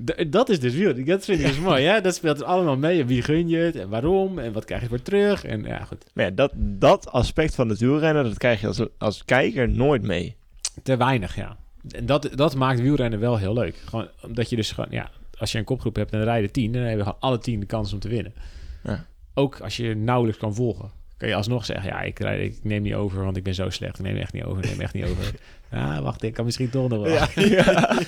[0.05, 1.05] D- dat is dus wiel.
[1.05, 1.83] Dat vind ik dus mooi.
[1.83, 2.01] Ja?
[2.01, 3.01] Dat speelt dus allemaal mee.
[3.01, 5.45] En Wie gun je het en waarom en wat krijg je voor terug.
[5.45, 6.05] En ja, goed.
[6.15, 10.03] Maar ja, dat, dat aspect van het wielrennen, dat krijg je als, als kijker nooit
[10.03, 10.37] mee.
[10.83, 11.57] Te weinig, ja.
[11.89, 13.77] En dat, dat maakt wielrennen wel heel leuk.
[13.85, 16.73] Gewoon omdat je dus gewoon, ja, als je een kopgroep hebt en er rijden tien,
[16.73, 18.35] dan hebben gewoon alle tien de kans om te winnen.
[18.83, 19.07] Ja.
[19.35, 20.91] Ook als je nauwelijks kan volgen.
[21.17, 23.71] Kan je alsnog zeggen, ja, ik, rijd, ik neem niet over, want ik ben zo
[23.71, 23.99] slecht.
[23.99, 25.35] Ik neem echt niet over, ik neem echt niet over.
[25.71, 27.13] Ja, wacht, ik kan misschien toch nog wel.
[27.49, 27.99] Ja,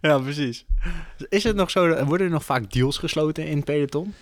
[0.00, 0.18] ja.
[0.18, 0.64] precies.
[1.28, 4.14] Is het nog zo, worden er nog vaak deals gesloten in peloton?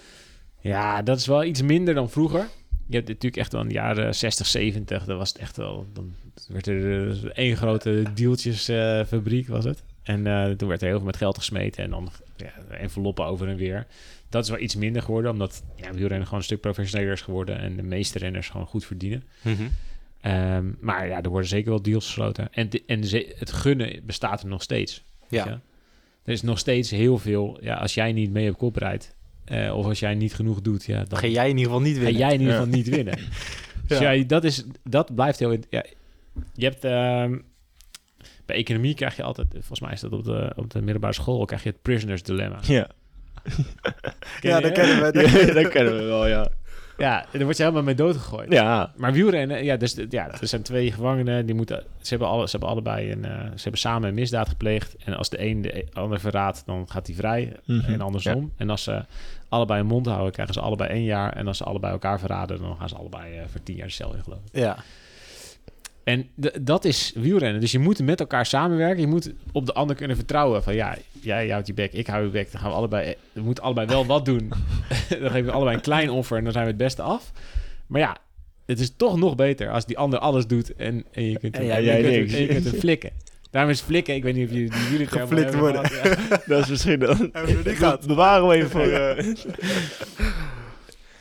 [0.61, 2.49] Ja, dat is wel iets minder dan vroeger.
[2.89, 5.87] Je hebt natuurlijk echt wel in de jaren 60, 70, dat was het echt wel...
[5.93, 6.15] Dan
[6.49, 9.83] werd er eh, één grote deeltjesfabriek, was het.
[10.03, 13.49] En eh, toen werd er heel veel met geld gesmeten en dan ja, enveloppen over
[13.49, 13.87] en weer.
[14.29, 17.59] Dat is wel iets minder geworden, omdat ja, wielrennen gewoon een stuk professioneler is geworden...
[17.59, 19.23] en de meeste renners gewoon goed verdienen.
[20.21, 22.53] Ehm, maar ja, er worden zeker wel deals gesloten.
[22.53, 25.05] En, de- en ze- het gunnen bestaat er nog steeds.
[25.29, 25.61] Ja.
[26.25, 27.59] Er is nog steeds heel veel...
[27.61, 29.17] Ja, als jij niet mee op kop rijdt...
[29.49, 30.85] eh, of als jij niet genoeg doet...
[30.85, 32.19] Ja, dan ga jij in ieder geval niet ga winnen.
[32.21, 32.61] jij in ieder Ja.
[32.61, 33.19] geval niet winnen.
[33.87, 34.11] Dus Ja.
[34.11, 35.57] ja, dat, is, dat blijft heel...
[35.71, 35.85] Ja,
[36.55, 36.85] je hebt...
[36.85, 37.39] ehm,
[38.47, 39.47] bij economie krijg je altijd...
[39.53, 41.45] Volgens mij is dat op de, op de middelbare school...
[41.45, 42.59] krijg je het prisoners dilemma.
[42.63, 42.87] Ja,
[44.41, 45.21] Ken Ja, dat kennen we.
[45.47, 46.49] ja dat kennen we wel, ja.
[46.99, 48.53] Ja, daar word je helemaal mee doodgegooid.
[48.53, 52.45] Ja, Maar wielrennen, ja, dus, ja, er zijn twee gevangenen, die moeten, ze hebben, alle,
[52.45, 54.97] ze hebben allebei een, eh, ze hebben samen een misdaad gepleegd.
[55.05, 58.53] En als de een de ander verraadt, dan gaat hij vrij Mhm, en andersom.
[58.57, 59.05] En als ze
[59.49, 61.33] allebei een mond houden, krijgen ze allebei één jaar.
[61.33, 63.93] En als ze allebei elkaar verraden, dan gaan ze allebei eh, voor tien jaar de
[63.93, 64.61] cel in, geloof ik.
[64.61, 64.77] Ja.
[66.05, 66.29] En
[66.61, 67.61] dat is wielrennen.
[67.61, 69.01] Dus je moet met elkaar samenwerken.
[69.01, 70.63] Je moet op de ander kunnen vertrouwen.
[70.63, 72.53] Van ja, jij houdt je bek, ik hou je bek.
[72.53, 74.49] Dan gaan we allebei, we moeten allebei wel wat doen.
[75.09, 77.33] dan geven we allebei een klein offer en dan zijn we het beste af.
[77.87, 78.17] Maar ja,
[78.67, 81.61] het is toch nog beter als die ander alles doet en, en je kunt En
[81.61, 82.19] hem, jij en je niks.
[82.19, 83.11] kunt, hem- en je kunt hem flikken.
[83.51, 85.85] Daarom is flikken, ik weet niet of jullie die jullie Geflikt worden.
[85.87, 86.19] gehad.
[86.29, 86.41] Ja.
[86.55, 86.99] dat is misschien...
[86.99, 88.07] we die gehad?
[88.07, 88.81] Bewaren we even voor...
[88.87, 89.35] eh,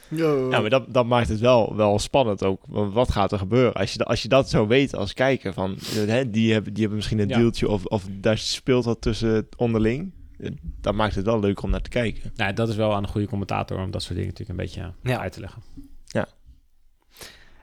[0.10, 0.50] Yo.
[0.52, 2.62] Ja, maar dat, dat maakt het wel, wel spannend ook.
[2.68, 3.74] Want wat gaat er gebeuren?
[3.74, 6.80] Als je, als je dat zo weet als kijker, van eh, hè, die, hebben, die
[6.82, 7.38] hebben misschien een Ja.
[7.38, 10.12] deeltje of, of daar speelt wat tussen onderling.
[10.38, 10.50] eh,
[10.82, 12.32] Dat maakt het wel leuk om naar te kijken.
[12.36, 14.94] Nou, dat is wel aan een goede commentator om dat soort dingen natuurlijk een beetje
[15.12, 15.20] Ja.
[15.20, 15.62] uit te leggen.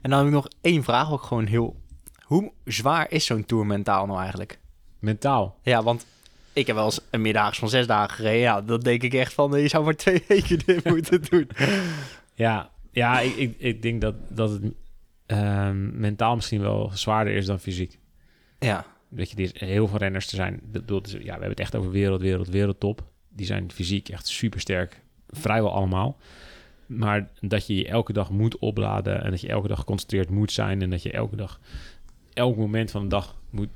[0.01, 1.75] En dan heb ik nog één vraag, ook gewoon heel...
[2.25, 4.59] Hoe zwaar is zo'n tour mentaal nou eigenlijk?
[4.99, 5.59] Mentaal.
[5.61, 6.05] Ja, want
[6.53, 8.39] ik heb wel eens een middaags van zes dagen gereden.
[8.39, 11.49] Ja, dan denk ik echt van, je zou maar twee weken dit moeten doen.
[12.33, 14.61] Ja, ja ik, ik, ik denk dat, dat het
[15.25, 17.99] ehm, mentaal misschien wel zwaarder is dan fysiek.
[18.59, 18.85] Ja,
[19.15, 20.59] Weet je, er is heel veel renners te zijn.
[20.63, 23.03] Bedoel, ja, we hebben het echt over wereld, wereld, wereldtop.
[23.29, 25.01] Die zijn fysiek echt super sterk.
[25.29, 26.17] Vrijwel allemaal.
[26.85, 30.51] Maar dat je je elke dag moet opladen en dat je elke dag geconcentreerd moet
[30.51, 31.59] zijn en dat je elke dag,
[32.35, 33.69] elk moment van de dag moet,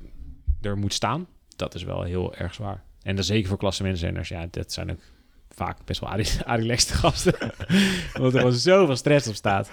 [0.61, 2.83] er moet staan, dat is wel heel erg zwaar.
[3.01, 4.99] En dan zeker voor klassementsrenners, ja, dat zijn ook
[5.49, 6.09] vaak best wel
[6.45, 7.33] relaxte gasten.
[8.15, 9.71] Omdat er gewoon zoveel stress op staat.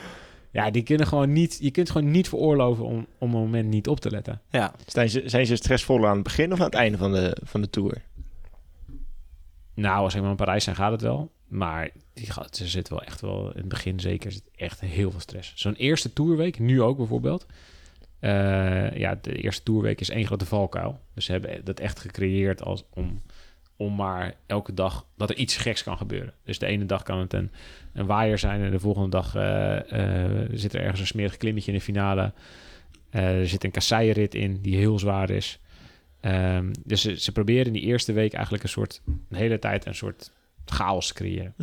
[0.52, 3.88] Ja, die kunnen gewoon niet, je kunt gewoon niet veroorloven om, om een moment niet
[3.88, 4.40] op te letten.
[4.50, 4.74] ja.
[4.86, 7.60] Zijn ze, zijn ze stressvoller aan het begin of aan het einde van de, van
[7.60, 8.02] de tour?
[9.74, 11.30] Nou, als helemaal in Parijs zijn, gaat het wel.
[11.48, 15.20] Maar die ze zit wel echt wel in het begin zeker zit echt heel veel
[15.20, 15.52] stress.
[15.56, 17.46] Zo'n eerste tourweek, nu ook bijvoorbeeld.
[18.26, 21.00] Eh, ja, de eerste tourweek is één grote valkuil.
[21.14, 23.22] Dus ze hebben dat echt gecreëerd als om,
[23.76, 26.34] om maar elke dag dat er iets geks kan gebeuren.
[26.44, 27.50] Dus de ene dag kan het een,
[27.92, 31.72] een waaier zijn en de volgende dag eh, eh, zit er ergens een smerig klimmetje
[31.72, 32.32] in de finale.
[33.10, 35.60] Er zit een kasseienrit in die heel zwaar is.
[36.20, 39.94] Ehm, dus ze, ze proberen in die eerste week eigenlijk een soort, hele tijd een
[39.94, 40.32] soort
[40.64, 41.54] chaos te creëren.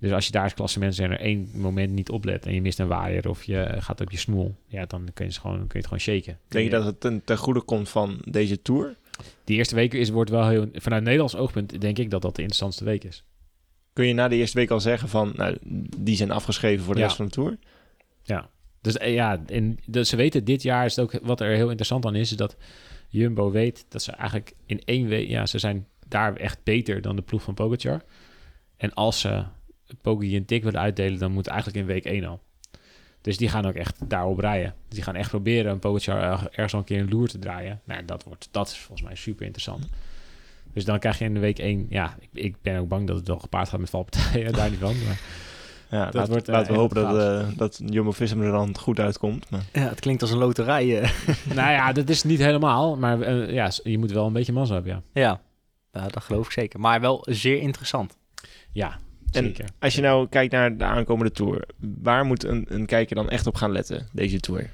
[0.00, 3.28] Dus als je daar als klassementsrenner één moment niet oplet en je mist een waaier
[3.28, 5.84] of je gaat op je smoel, ja, dan kun je, het gewoon, kun je het
[5.84, 6.38] gewoon shaken.
[6.48, 8.96] Denk je dat het ten, ten goede komt van deze tour?
[9.44, 12.42] Die eerste week is, wordt wel heel, vanuit Nederlands oogpunt denk ik dat dat de
[12.42, 13.24] interessantste week is.
[13.92, 15.56] Kun je na de eerste week al zeggen van, nou,
[15.96, 17.06] die zijn afgeschreven voor de Ja.
[17.06, 17.58] rest van de tour?
[18.80, 21.68] Dus eh, ja, en dus ze weten dit jaar is het ook wat er heel
[21.68, 22.56] interessant aan is, is dat
[23.08, 27.16] Jumbo weet dat ze eigenlijk in één week, ja, ze zijn daar echt beter dan
[27.16, 28.02] de ploeg van Pogacar.
[28.76, 29.44] En als ze
[30.02, 32.40] Poggi een tik willen uitdelen, dan moet eigenlijk in week 1 al.
[33.20, 34.74] Dus die gaan ook echt daarop rijden.
[34.86, 37.38] Dus die gaan echt proberen een Pogacar er- ergens al een keer een loer te
[37.38, 37.80] draaien.
[37.84, 39.88] Nou, dat, wordt, dat is volgens mij super interessant.
[40.72, 41.86] Dus dan krijg je in de week 1...
[41.88, 44.52] Ja, ik, ik ben ook bang dat het wel gepaard gaat met valpartijen.
[44.58, 44.94] daar niet van.
[45.06, 45.20] Maar
[45.90, 48.78] Ja, Dat laat- wordt, eh, laten we echt hopen dat, eh dat Jumbo-Visma er dan
[48.78, 49.50] goed uitkomt.
[49.50, 51.00] Maar, ja, het klinkt als een loterij.
[51.00, 51.10] eh.
[51.54, 52.96] nou ja, dat is niet helemaal.
[52.96, 55.20] Maar eh, ja, je moet wel een beetje mazzel hebben, ja.
[55.20, 55.40] ja.
[55.92, 56.80] ja, dat geloof ik zeker.
[56.80, 58.16] Maar wel zeer interessant.
[58.72, 58.98] Ja,
[59.32, 63.30] En als je nou kijkt naar de aankomende Tour, waar moet een, een kijker dan
[63.30, 64.70] echt op gaan letten, deze Tour?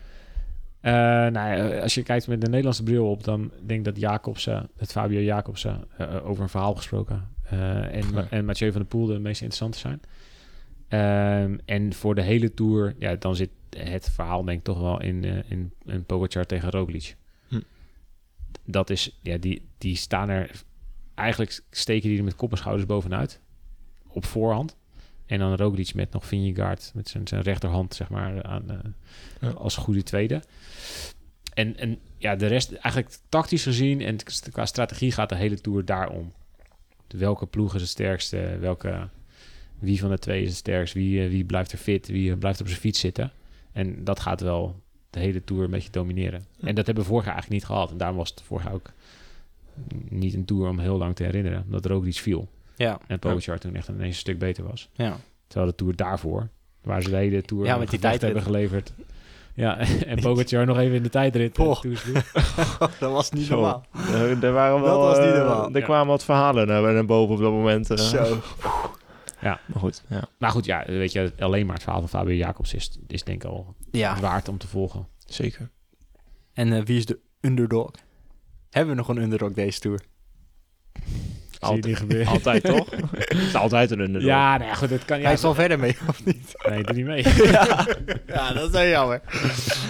[0.80, 4.00] Eh, nou ja, als je kijkt met de Nederlandse bril op, dan denk ik dat
[4.00, 8.26] Jacobsen, het Fabio Jacobsen, eh, over een verhaal gesproken, eh, en, Ja.
[8.30, 10.00] en Mathieu van der Poel de meest interessante zijn.
[10.88, 15.00] Ehm, en voor de hele Tour, ja, dan zit het verhaal denk ik toch wel
[15.02, 17.16] in, eh in, in Pogacar tegen Roglic.
[17.48, 17.60] Hm.
[18.64, 20.50] Dat is, ja, die, die staan er,
[21.14, 23.40] eigenlijk steken die er met kop en schouders bovenuit,
[24.14, 24.77] op voorhand.
[25.27, 28.79] En dan Roglic met nog Vingegaard met zijn, zijn rechterhand, zeg maar, aan, eh,
[29.40, 29.48] Ja.
[29.48, 30.42] als goede tweede.
[31.55, 34.16] En, en ja, de rest, eigenlijk tactisch gezien en
[34.50, 36.33] qua strategie gaat de hele Tour daarom.
[37.09, 38.57] Welke ploeg is het sterkste?
[38.61, 39.09] Welke,
[39.79, 40.94] wie van de twee is het sterkst?
[40.94, 42.07] Wie, eh, wie blijft er fit?
[42.09, 43.33] Wie eh, blijft op zijn fiets zitten?
[43.72, 46.44] En dat gaat wel de hele Tour een beetje domineren.
[46.57, 46.68] Ja.
[46.68, 47.90] En dat hebben we vorig jaar eigenlijk niet gehad.
[47.90, 48.92] En daarom was het vorig jaar ook
[50.09, 51.62] niet een Tour om heel lang te herinneren.
[51.64, 52.48] Omdat er ook iets viel.
[52.76, 54.88] Ja, En Pogacar toen echt ineens een stuk beter was.
[54.92, 55.16] ja.
[55.46, 56.48] Terwijl de Tour daarvoor,
[56.82, 58.22] waar ze de hele Tour Ja, met die tijdrit.
[58.22, 58.92] hebben geleverd.
[59.54, 61.52] Ja, en Pogacar nog even in de tijdrit.
[61.52, 61.80] Poh.
[61.80, 62.32] toesloeg.
[63.00, 63.54] dat was niet Zo.
[63.54, 63.87] normaal.
[64.12, 65.68] Er, er waren wel, Dat was niet eh, normaal.
[65.70, 65.84] Er Ja.
[65.84, 67.90] kwamen wat verhalen naar, boven op dat moment.
[67.90, 67.96] eh.
[67.96, 68.37] Zo.
[69.40, 70.22] Maar goed, ja.
[70.38, 73.44] Maar goed, ja, weet je, alleen maar het verhaal van Fabio Jacobs is, is denk
[73.44, 74.20] ik al Ja.
[74.20, 75.06] waard om te volgen.
[75.26, 75.70] Zeker.
[76.52, 77.90] En wie is de underdog?
[78.70, 80.00] Hebben we nog een underdog deze tour?
[81.66, 82.27] Zie je die gebeuren?
[82.27, 82.90] Altijd toch?
[83.16, 84.29] Het is altijd een underdog.
[84.29, 86.55] Ja, ja, goed, dat kan Hij is al verder mee, of niet?
[86.68, 87.22] Nee, doe niet mee.
[87.50, 87.87] ja.
[88.27, 89.20] ja, dat is wel jammer.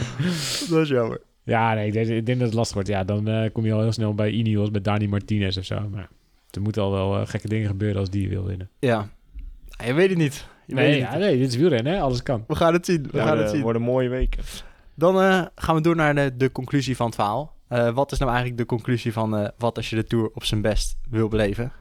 [0.70, 1.20] dat is jammer.
[1.42, 2.88] Ja, nee, ik denk, ik denk dat het lastig wordt.
[2.88, 5.88] Ja, dan eh, kom je al heel snel bij Ineos met Dani Martinez of zo.
[5.90, 6.08] Maar
[6.50, 8.68] er moeten al wel eh, gekke dingen gebeuren als die wil winnen.
[8.78, 9.08] Ja.
[9.68, 10.46] Ja, Je weet het niet.
[10.66, 11.24] Je weet Nee, het ja, niet.
[11.26, 12.00] nee, dit is wielrennen, hè?
[12.00, 12.44] Alles kan.
[12.46, 13.08] We gaan het zien.
[13.10, 13.62] We Ja, gaan de- het zien.
[13.62, 14.42] worden mooie weken.
[14.94, 17.53] Dan eh, gaan we door naar de, de conclusie van het verhaal.
[17.74, 20.44] Eh, wat is nou eigenlijk de conclusie van eh, wat als je de Tour op
[20.44, 21.72] zijn best wil beleven?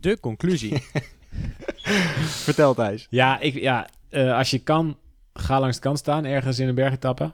[0.00, 0.82] De conclusie.
[2.46, 3.06] Vertel Thijs.
[3.10, 4.96] Ja, ik, ja eh, als je kan,
[5.34, 7.32] ga langs de kant staan, ergens in een bergetappe.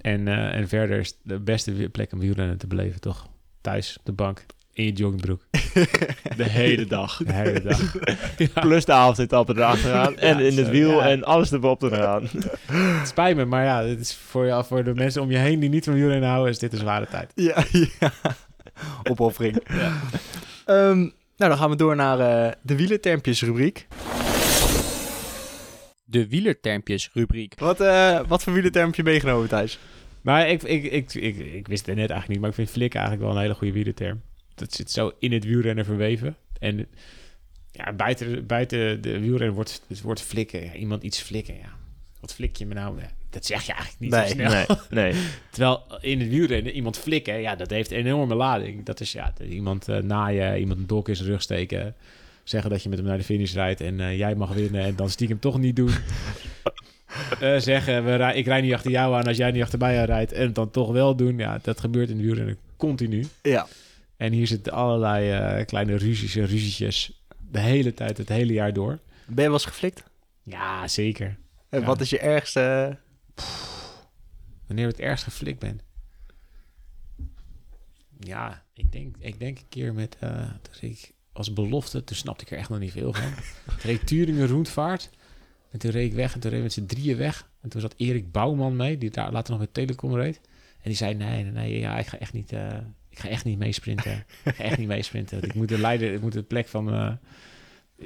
[0.00, 3.28] En, eh, en verder is de beste plek om wielrennen te beleven, toch?
[3.60, 5.40] Thuis, op de bank, in je joggingbroek.
[6.36, 7.16] De hele dag.
[7.16, 7.94] De hele dag.
[8.54, 10.18] ja, Plus de avondetappe erachteraan.
[10.18, 11.08] en in het zo, wiel ja.
[11.08, 12.22] en alles erop eraan.
[12.72, 15.60] het spijt me, maar ja, dit is voor, jou, voor de mensen om je heen
[15.60, 17.32] die niet van wielrennen houden, is dit een zware tijd.
[17.34, 18.12] Ja, ja.
[19.02, 19.62] Opoffering.
[20.64, 20.98] Ehm,
[21.36, 23.86] nou, dan gaan we door naar eh, de wielertermpjes rubriek.
[26.04, 27.54] De wielertermpjes rubriek.
[27.58, 29.78] Wat, eh, wat voor wielertermpje meegenomen, Thijs?
[30.20, 33.00] Maar ik, ik, ik, ik, ik wist het net eigenlijk niet, maar ik vind flikken
[33.00, 34.22] eigenlijk wel een hele goede wielerterm.
[34.56, 36.36] Dat zit zo in het wielrennen verweven.
[36.58, 36.86] En
[37.72, 40.64] ja, buiten, buiten de wielrennen wordt, het wordt flikken.
[40.64, 41.74] Ja, iemand iets flikken, ja.
[42.20, 42.98] Wat flik je me nou?
[43.30, 44.26] Dat zeg je eigenlijk niet Nee.
[44.28, 44.76] zo snel.
[44.90, 45.22] Nee, nee.
[45.50, 48.84] Terwijl in het wielrennen iemand flikken, ja, dat heeft een enorme lading.
[48.84, 51.94] Dat is ja, iemand eh, naaien, iemand een dolk in zijn rug steken.
[52.44, 54.96] Zeggen dat je met hem naar de finish rijdt en eh, jij mag winnen en
[54.96, 55.90] dan stiekem toch niet doen.
[57.40, 59.98] Eh, zeggen, we rij- ik rijd niet achter jou aan als jij niet achter mij
[60.00, 61.38] aan rijdt en het dan toch wel doen.
[61.38, 63.26] Ja, dat gebeurt in het wielrennen continu.
[63.42, 63.66] Ja.
[64.16, 68.72] En hier zitten allerlei eh, kleine ruzies en ruzietjes de hele tijd, het hele jaar
[68.72, 68.98] door.
[69.26, 70.02] Ben je wel eens geflikt?
[70.42, 71.36] Ja, zeker.
[71.68, 71.86] En Ja.
[71.86, 72.96] wat is je ergste...
[74.66, 75.80] Wanneer ik het ergst geflikt ben.
[78.20, 80.16] Ja, ik denk, ik denk een keer met...
[80.20, 83.30] eh toen ik als belofte, toen snapte ik er echt nog niet veel van.
[83.66, 85.10] toen reed Turingen Roentvaart.
[85.70, 87.48] En toen reed ik weg en toen reed ik met z'n drieën weg.
[87.60, 90.40] En toen zat Erik Bouwman mee, die daar later nog met Telecom reed.
[90.76, 92.52] En die zei, nee, nee, nee, ja, ik ga echt niet...
[92.52, 92.78] eh,
[93.16, 94.24] ik ga echt niet meesprinten.
[94.44, 95.42] ik ga echt niet meesprinten.
[95.42, 96.92] Ik moet de leider, ik moet de plek van...
[96.92, 97.12] eh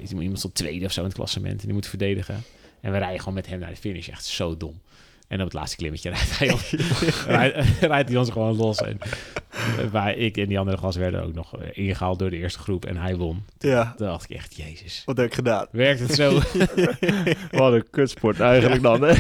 [0.09, 1.61] iemand stond tweede of zo in het klassement.
[1.61, 2.42] En die moet verdedigen.
[2.81, 4.09] En we rijden gewoon met hem naar de finish.
[4.09, 4.81] Echt zo dom.
[5.31, 6.75] En op het laatste klimmetje rijdt hij, ons-
[7.27, 8.79] rijdt, rijdt hij ons gewoon los.
[8.79, 8.99] En
[9.93, 12.85] wij, ik en die andere gast werden ook nog eh, ingehaald door de eerste groep.
[12.85, 13.45] En hij won.
[13.59, 15.03] Ja, Toen dacht ik echt, jezus.
[15.07, 15.66] wat heb ik gedaan?
[15.71, 16.38] Werkt het zo?
[17.51, 19.12] Wat een kutsport eigenlijk dan, hè?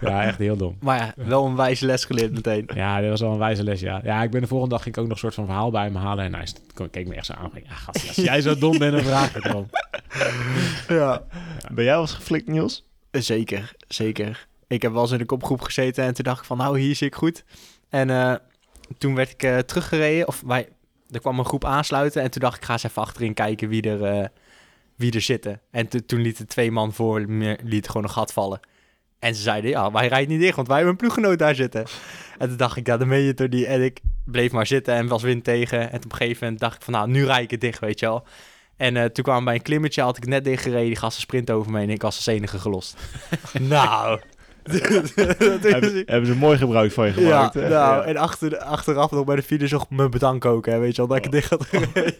[0.00, 0.76] ja, echt heel dom.
[0.80, 2.68] Maar ja, wel een wijze les geleerd meteen.
[2.74, 4.00] Ja, dat was wel een wijze les, ja.
[4.04, 5.84] Ja, ik ben de volgende dag ging ik ook nog een soort van verhaal bij
[5.84, 6.24] hem halen.
[6.24, 6.46] En hij
[6.90, 7.50] keek me echt zo aan.
[7.68, 9.68] Ja, gast, als jij zo dom bent, dan vraag ik het erom.
[10.88, 11.22] Ja.
[11.72, 12.84] Ben jij wel eens geflikt, Niels?
[13.10, 14.46] Zeker, zeker.
[14.66, 16.96] Ik heb wel eens in de kopgroep gezeten en toen dacht ik van, nou, hier
[16.96, 17.44] zit ik goed.
[17.88, 18.34] En eh,
[18.98, 20.68] toen werd ik eh, teruggereden, of wij,
[21.10, 23.82] er kwam een groep aansluiten en toen dacht ik, ga eens even achterin kijken wie
[23.82, 24.28] er, eh,
[24.96, 25.60] wie er zitten.
[25.70, 28.60] En to- toen lieten twee man voor me lieten gewoon een gat vallen.
[29.18, 31.84] En ze zeiden, ja, wij rijden niet dicht, want wij hebben een ploeggenoot daar zitten.
[32.38, 33.64] En toen dacht ik, ja, dan meen je niet.
[33.64, 35.90] En ik bleef maar zitten en was wind tegen.
[35.90, 38.00] En op een gegeven moment dacht ik van, nou, nu rijd ik het dicht, weet
[38.00, 38.26] je wel.
[38.76, 40.86] En toen kwamen we bij een klimmetje, had ik net dichtgereden.
[40.86, 42.96] Die gasten sprint over me en ik was als enige gelost.
[43.60, 44.20] nou,
[44.64, 46.02] Hebben, is...
[46.06, 47.60] hebben ze mooi gebruik van je Ja, gemaakt, hè?
[47.60, 48.02] nou, Ja.
[48.02, 51.06] en achter, achteraf nog bij de finish nog me bedanken ook, hè, weet je wel,
[51.06, 52.14] dat ik het dicht had gereden.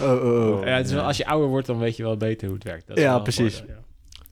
[0.00, 0.64] Oh, oh, oh.
[0.66, 2.64] Ja, het is wel, als je ouder wordt, dan weet je wel beter hoe het
[2.64, 2.86] werkt.
[2.86, 3.56] Dat is Ja, wel precies.
[3.56, 3.74] voordeel,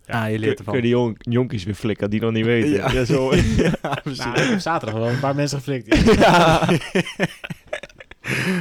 [0.07, 0.21] ja.
[0.21, 0.75] Ah, je Kun, leert kun ervan.
[0.75, 2.71] je die jong, jonkies weer flikken die nog niet weten.
[2.71, 2.91] Ja.
[2.91, 3.35] Ja, zo.
[3.65, 4.25] ja, precies.
[4.25, 5.95] Nou, ik heb zaterdag wel een paar mensen geflikt.
[5.97, 6.13] Ja,
[6.69, 6.69] ja.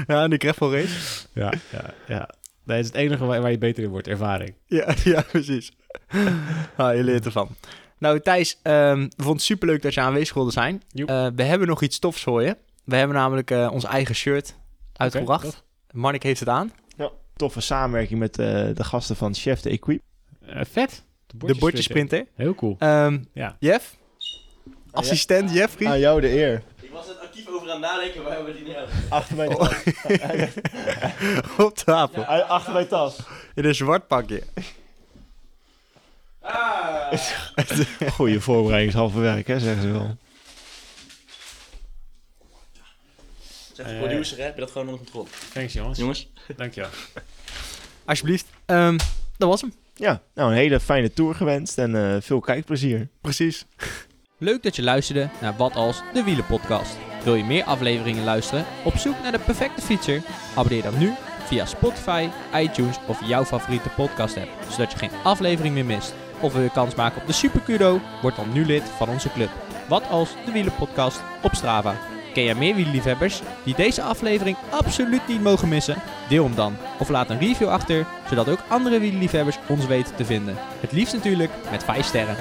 [0.08, 1.26] Ja, en die gravel race.
[1.34, 1.94] ja, ja.
[2.08, 2.30] ja.
[2.66, 4.54] Het is het enige waar, waar je beter in wordt, ervaring.
[4.66, 5.72] Ja, ja precies.
[6.76, 7.48] Ah, je leert ervan.
[8.00, 10.84] Nou, Thijs, ehm, we vonden het superleuk dat je aanwezig wilde zijn.
[10.94, 12.58] Eh, we hebben nog iets tofs voor je.
[12.84, 14.56] We hebben namelijk eh, ons eigen shirt
[14.96, 15.44] uitgebracht.
[15.44, 15.64] tof.
[15.92, 16.72] Marnik heeft het aan.
[17.36, 20.02] Toffe samenwerking met eh, de gasten van Chef de Equip.
[20.46, 21.04] Eh, vet.
[21.28, 22.26] De bordjesprinter.
[22.36, 22.76] Heel cool.
[22.80, 23.56] Ehm Ja.
[23.60, 23.96] Jeff?
[24.92, 25.88] Assistent Jeffrey?
[25.90, 26.64] Aan jou de eer.
[26.82, 28.90] Ik was er actief over aan het nadenken, maar we hebben die niet uit.
[29.10, 29.56] Achter mijn Oh.
[29.60, 29.84] tas.
[31.66, 32.24] Op tafel.
[32.26, 33.20] Achter mijn tas.
[33.56, 34.44] In een zwart pakje.
[36.52, 37.18] Ah!
[38.16, 40.18] Goeie voorbereiding is halve werk, hè, zeggen ze wel.
[43.74, 44.44] Zeg de producer, hè?
[44.44, 45.28] Heb je dat gewoon onder controle?
[45.54, 46.00] Thanks jongens.
[46.00, 46.28] Jongens?
[46.56, 46.90] Dankjewel.
[48.06, 48.46] Alsjeblieft.
[48.66, 48.98] Ehm,
[49.38, 49.74] dat was hem.
[49.96, 53.08] Ja, nou een hele fijne tour gewenst en eh, veel kijkplezier.
[53.22, 53.66] Precies.
[54.38, 56.98] Leuk dat je luisterde naar Wat Als, de Wielenpodcast.
[57.24, 58.66] Wil je meer afleveringen luisteren?
[58.84, 60.22] Op zoek naar de perfecte fietser?
[60.56, 61.14] Abonneer dan nu
[61.46, 66.14] via Spotify, iTunes of jouw favoriete podcast app, zodat je geen aflevering meer mist.
[66.42, 68.00] Of wil je kans maken op de Super Kudo?
[68.22, 69.50] Word dan nu lid van onze club.
[69.88, 71.96] Wat Als, de Wielenpodcast op Strava.
[72.34, 76.02] Ken jij meer wielerliefhebbers die deze aflevering absoluut niet mogen missen?
[76.30, 76.76] Deel hem dan.
[77.00, 80.56] Of laat een review achter, zodat ook andere wielerliefhebbers ons weten te vinden.
[80.80, 82.36] Het liefst natuurlijk met 5 sterren.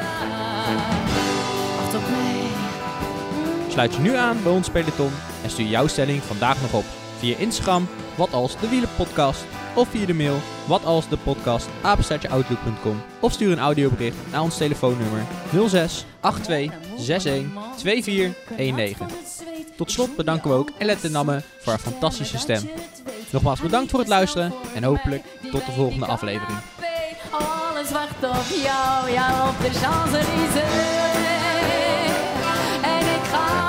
[3.68, 6.84] Sluit je nu aan bij ons peloton en stuur jouw stelling vandaag nog op
[7.18, 13.02] via Instagram, wat als de wielenpodcast, of via de mail, wat als de podcast, apenstaartjeoutlook.com,
[13.20, 15.22] of stuur een audiobericht naar ons telefoonnummer
[15.68, 19.06] 06 82 61 2419.
[19.76, 22.70] Tot slot bedanken we ook Elette Namme voor haar fantastische stem.
[23.30, 26.58] Nogmaals bedankt voor het luisteren en hopelijk tot de volgende aflevering.
[27.30, 29.10] Alles wacht op jou,
[29.48, 30.96] op de Champs-Élysées.
[32.82, 33.67] En ik ga